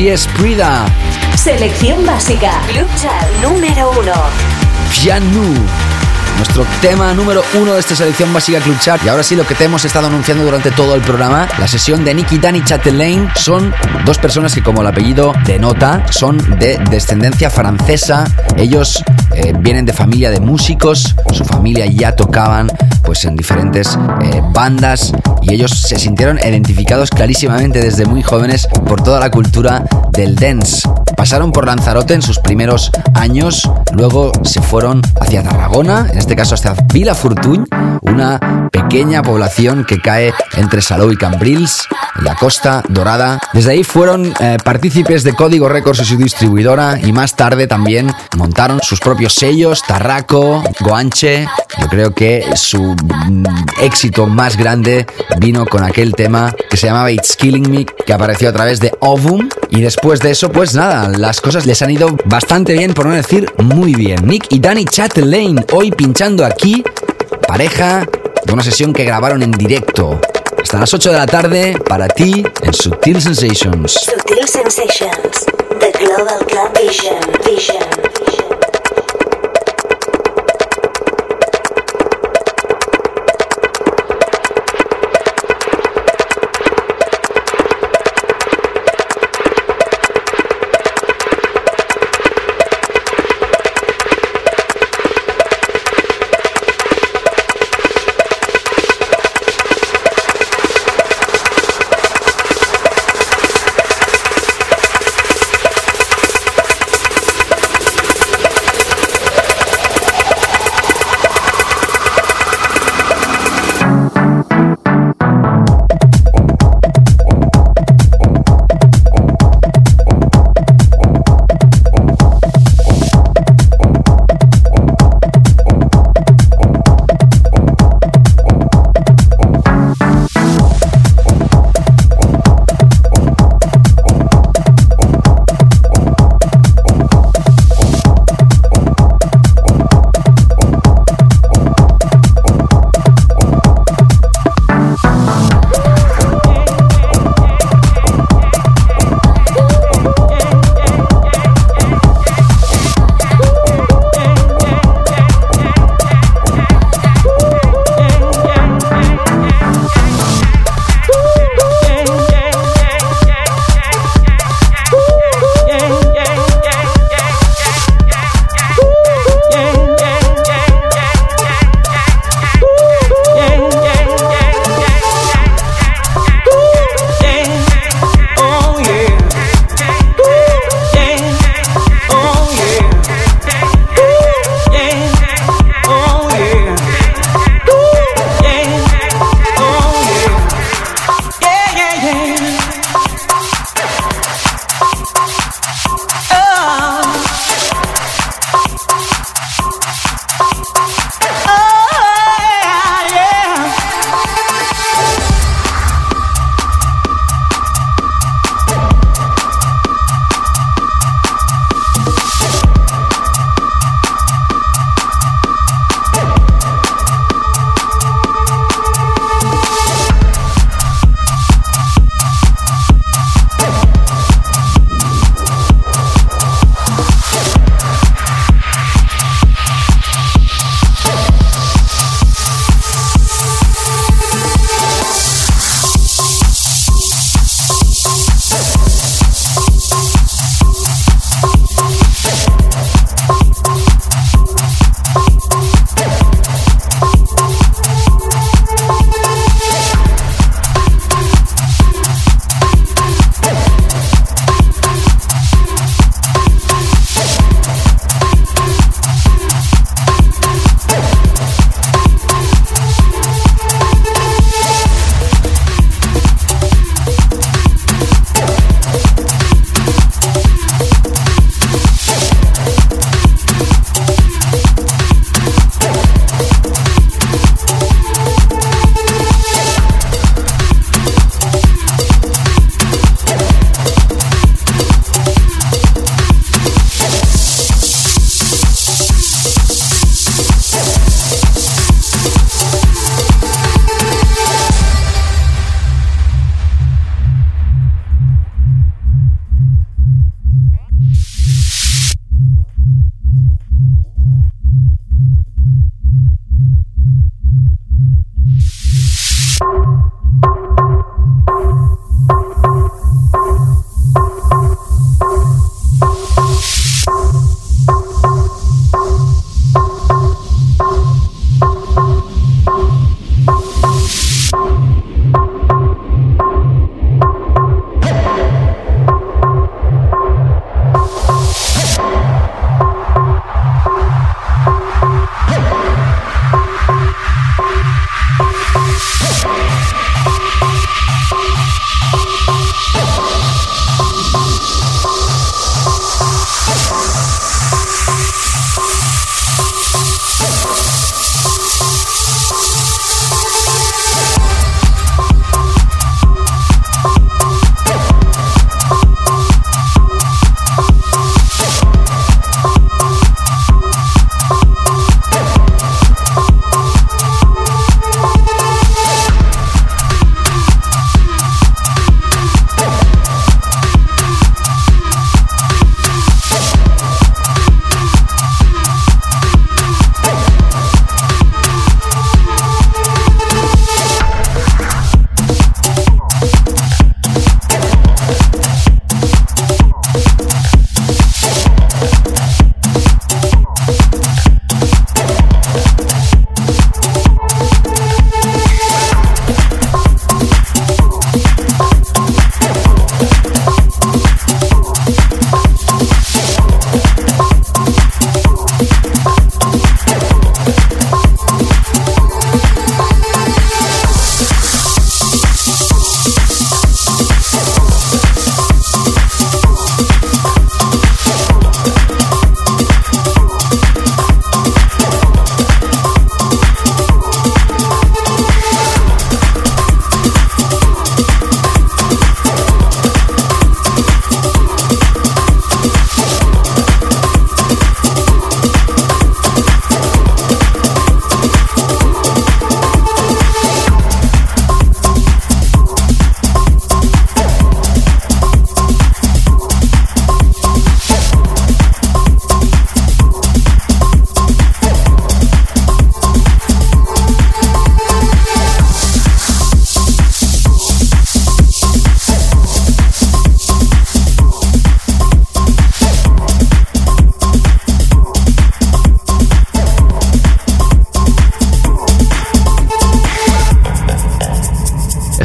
[0.00, 0.86] Así es, Prida,
[1.36, 4.14] Selección básica, Club Chart número uno.
[4.88, 5.52] Pianu.
[6.40, 9.02] Nuestro tema número uno de esta selección básica Club Chart.
[9.04, 12.02] Y ahora sí, lo que te hemos estado anunciando durante todo el programa, la sesión
[12.02, 13.74] de Nicky Dan y Chatelain, son
[14.06, 18.24] dos personas que, como el apellido denota, son de descendencia francesa.
[18.56, 19.04] Ellos
[19.34, 22.70] eh, vienen de familia de músicos, su familia ya tocaban
[23.02, 25.12] pues en diferentes eh, bandas
[25.42, 30.88] y ellos se sintieron identificados clarísimamente desde muy jóvenes por toda la cultura del dance.
[31.20, 36.54] Pasaron por Lanzarote en sus primeros años, luego se fueron hacia Tarragona, en este caso
[36.54, 37.66] hasta Vila Fortuny,
[38.00, 38.40] una
[38.72, 41.86] pequeña población que cae entre Salou y Cambrils,
[42.16, 43.38] en la Costa Dorada.
[43.52, 48.10] Desde ahí fueron eh, partícipes de Código Records y su distribuidora y más tarde también
[48.38, 51.46] montaron sus propios sellos, Tarraco, Goanche.
[51.78, 53.44] Yo creo que su mm,
[53.82, 55.06] éxito más grande
[55.38, 58.92] vino con aquel tema que se llamaba It's Killing Me, que apareció a través de
[59.00, 63.06] Ovum Y después de eso, pues nada, las cosas les han ido bastante bien, por
[63.06, 64.26] no decir muy bien.
[64.26, 66.84] Nick y Danny Chatelain hoy pinchando aquí,
[67.46, 68.06] pareja
[68.44, 70.20] de una sesión que grabaron en directo.
[70.62, 73.92] Hasta las 8 de la tarde, para ti, en Subtil Sensations.
[73.92, 75.46] Sutil Sensations.
[75.80, 77.16] The Global Club Vision.
[77.44, 77.82] Vision.
[78.26, 78.59] Vision.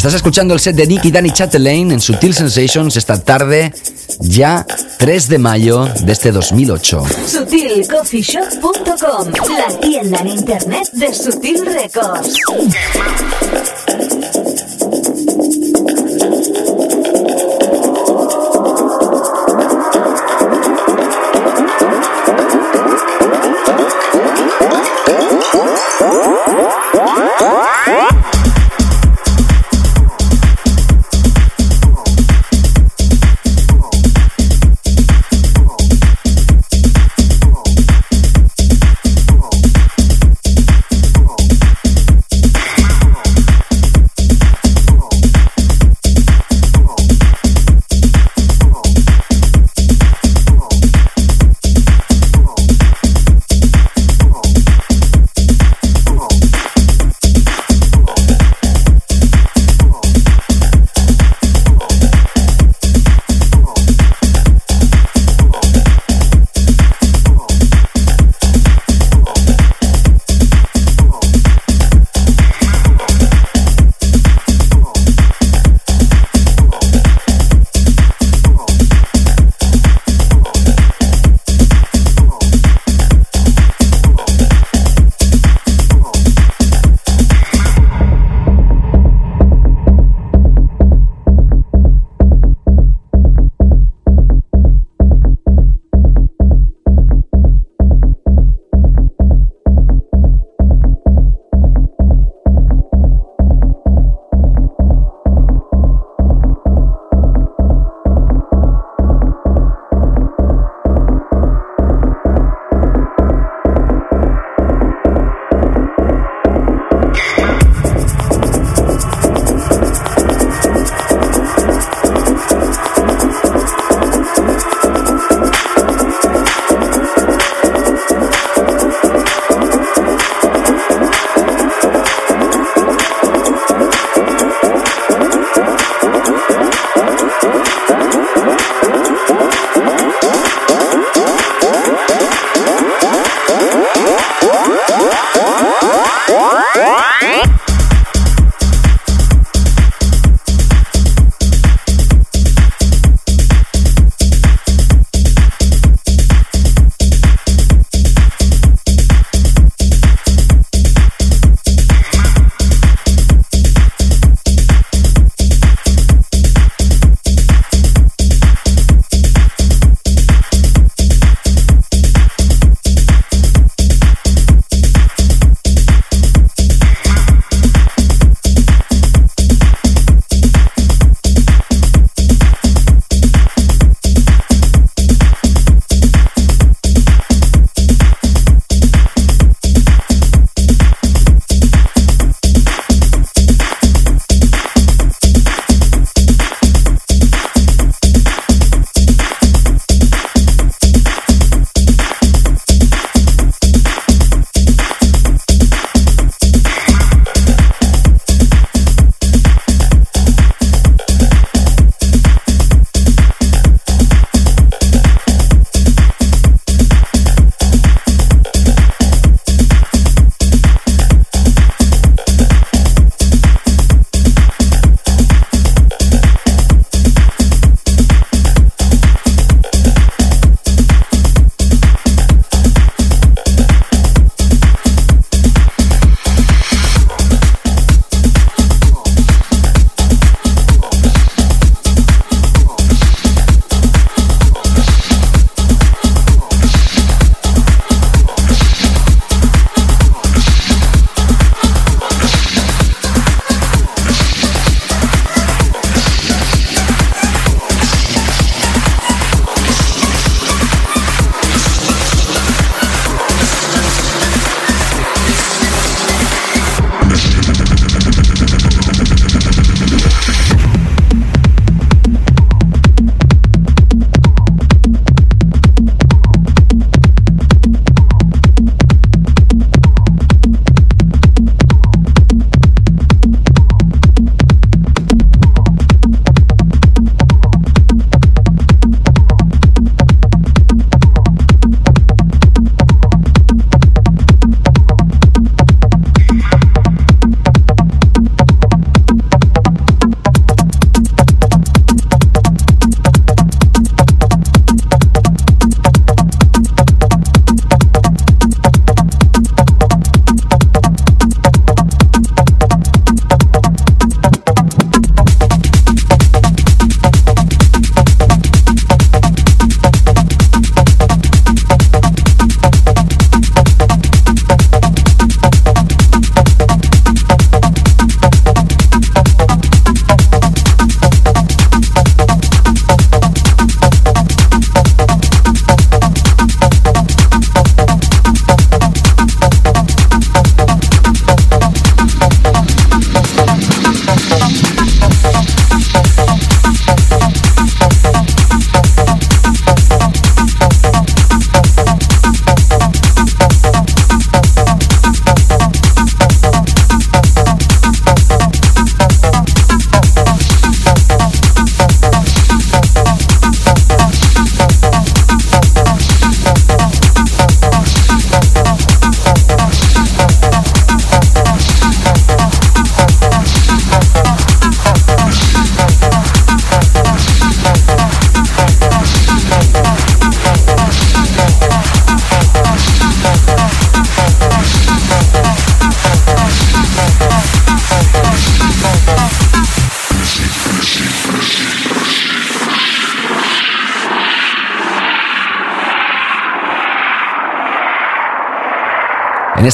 [0.05, 3.73] Estás escuchando el set de Nicky Danny Chatelaine en Sutil Sensations esta tarde,
[4.19, 4.63] ya
[4.99, 7.03] 3 de mayo de este 2008.
[7.25, 12.35] SutilCoffeeShop.com, la tienda en internet de Sutil Records.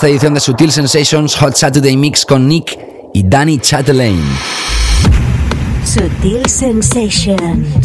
[0.01, 2.75] Esta edición de Sutil Sensations Hot Saturday Mix con Nick
[3.13, 4.19] y Danny Chatelain.
[5.85, 7.80] Sutil Sensations.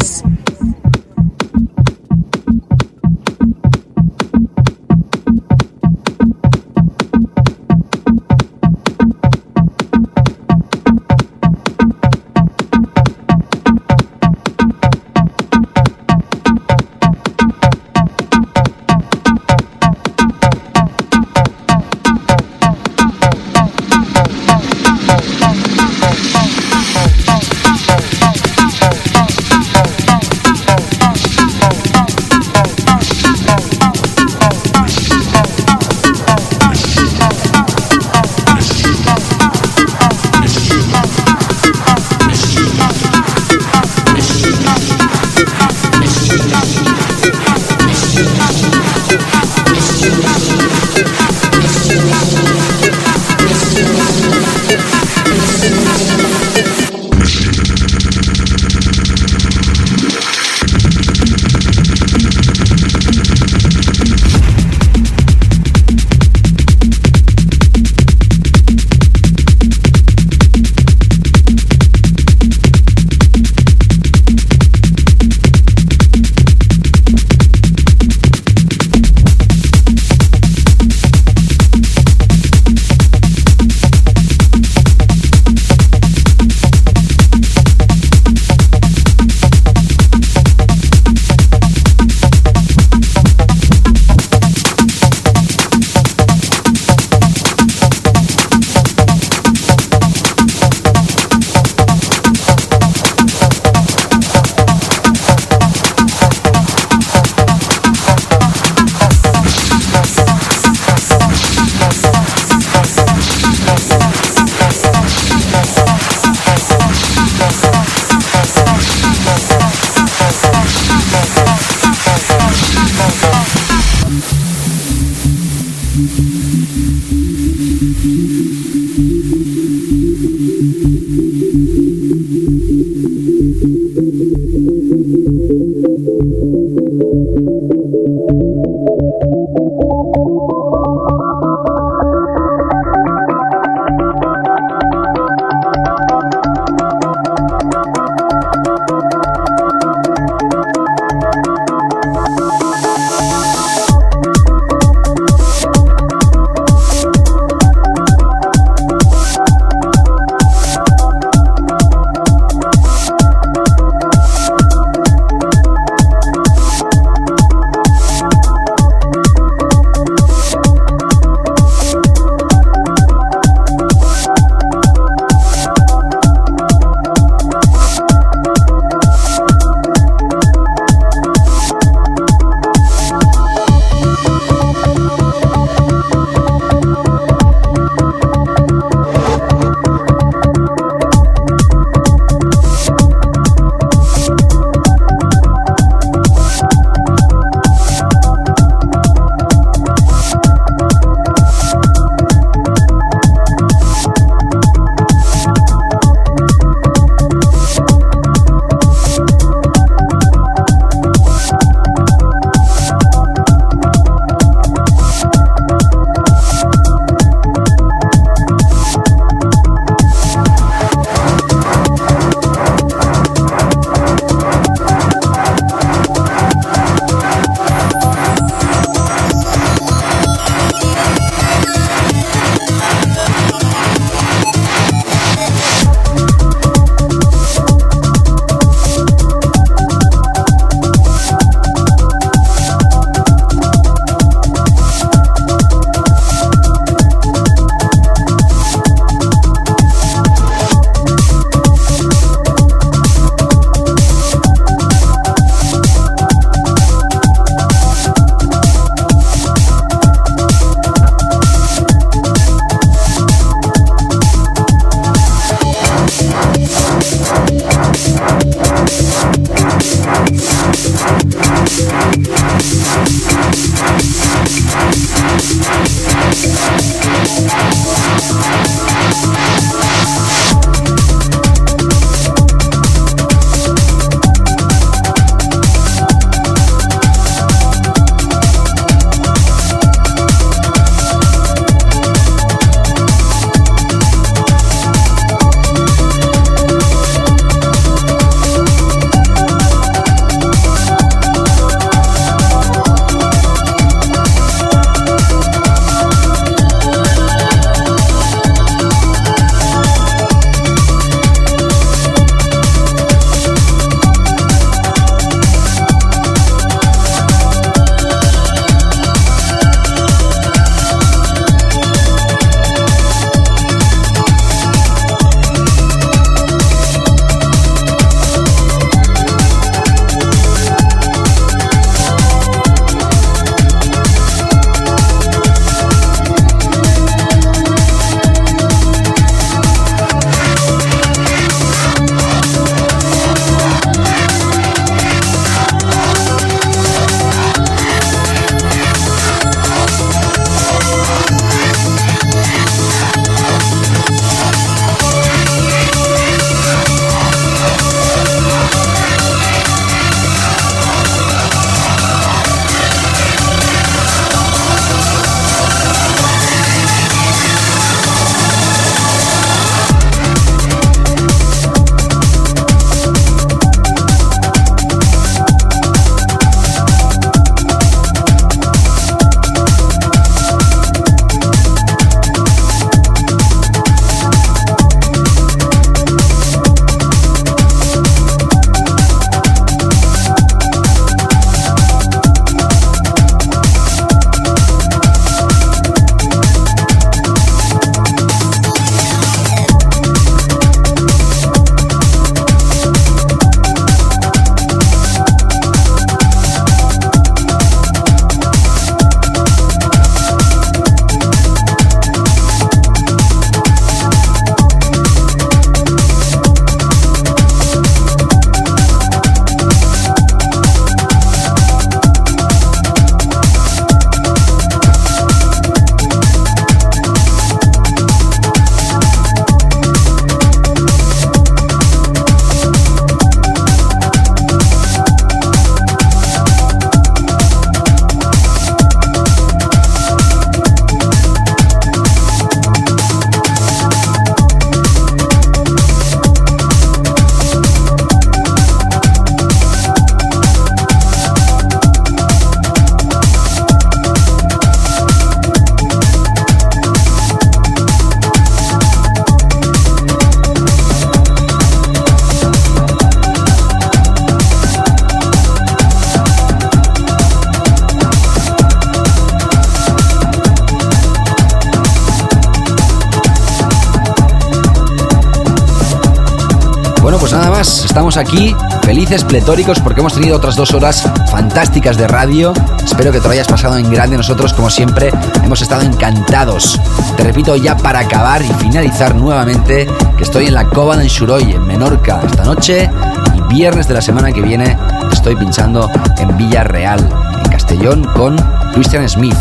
[479.07, 482.51] Felices, pletóricos, porque hemos tenido otras dos horas fantásticas de radio.
[482.83, 484.17] Espero que te lo hayas pasado en grande.
[484.17, 485.13] Nosotros, como siempre,
[485.45, 486.77] hemos estado encantados.
[487.15, 491.53] Te repito ya para acabar y finalizar nuevamente que estoy en la Cova de Shuroy,
[491.53, 492.89] en Menorca, esta noche
[493.33, 494.77] y viernes de la semana que viene
[495.09, 496.99] estoy pinchando en Villarreal,
[497.45, 498.35] en Castellón, con
[498.73, 499.37] Christian Smith.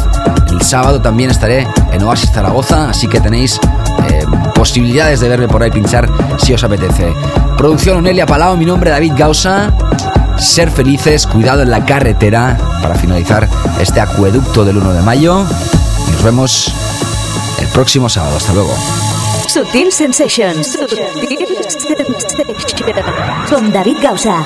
[0.49, 3.59] El sábado también estaré en Oasis Zaragoza, así que tenéis
[4.11, 4.25] eh,
[4.55, 7.13] posibilidades de verme por ahí pinchar si os apetece.
[7.57, 9.73] Producción Onelia Palau, mi nombre David Gausa.
[10.39, 13.49] Ser felices, cuidado en la carretera para finalizar
[13.81, 15.45] este acueducto del 1 de mayo.
[16.13, 16.73] Nos vemos
[17.59, 18.37] el próximo sábado.
[18.37, 18.75] Hasta luego.
[19.49, 19.91] Sutil.
[19.91, 20.79] Sutil Sensations.
[23.49, 24.45] Con David Gausa.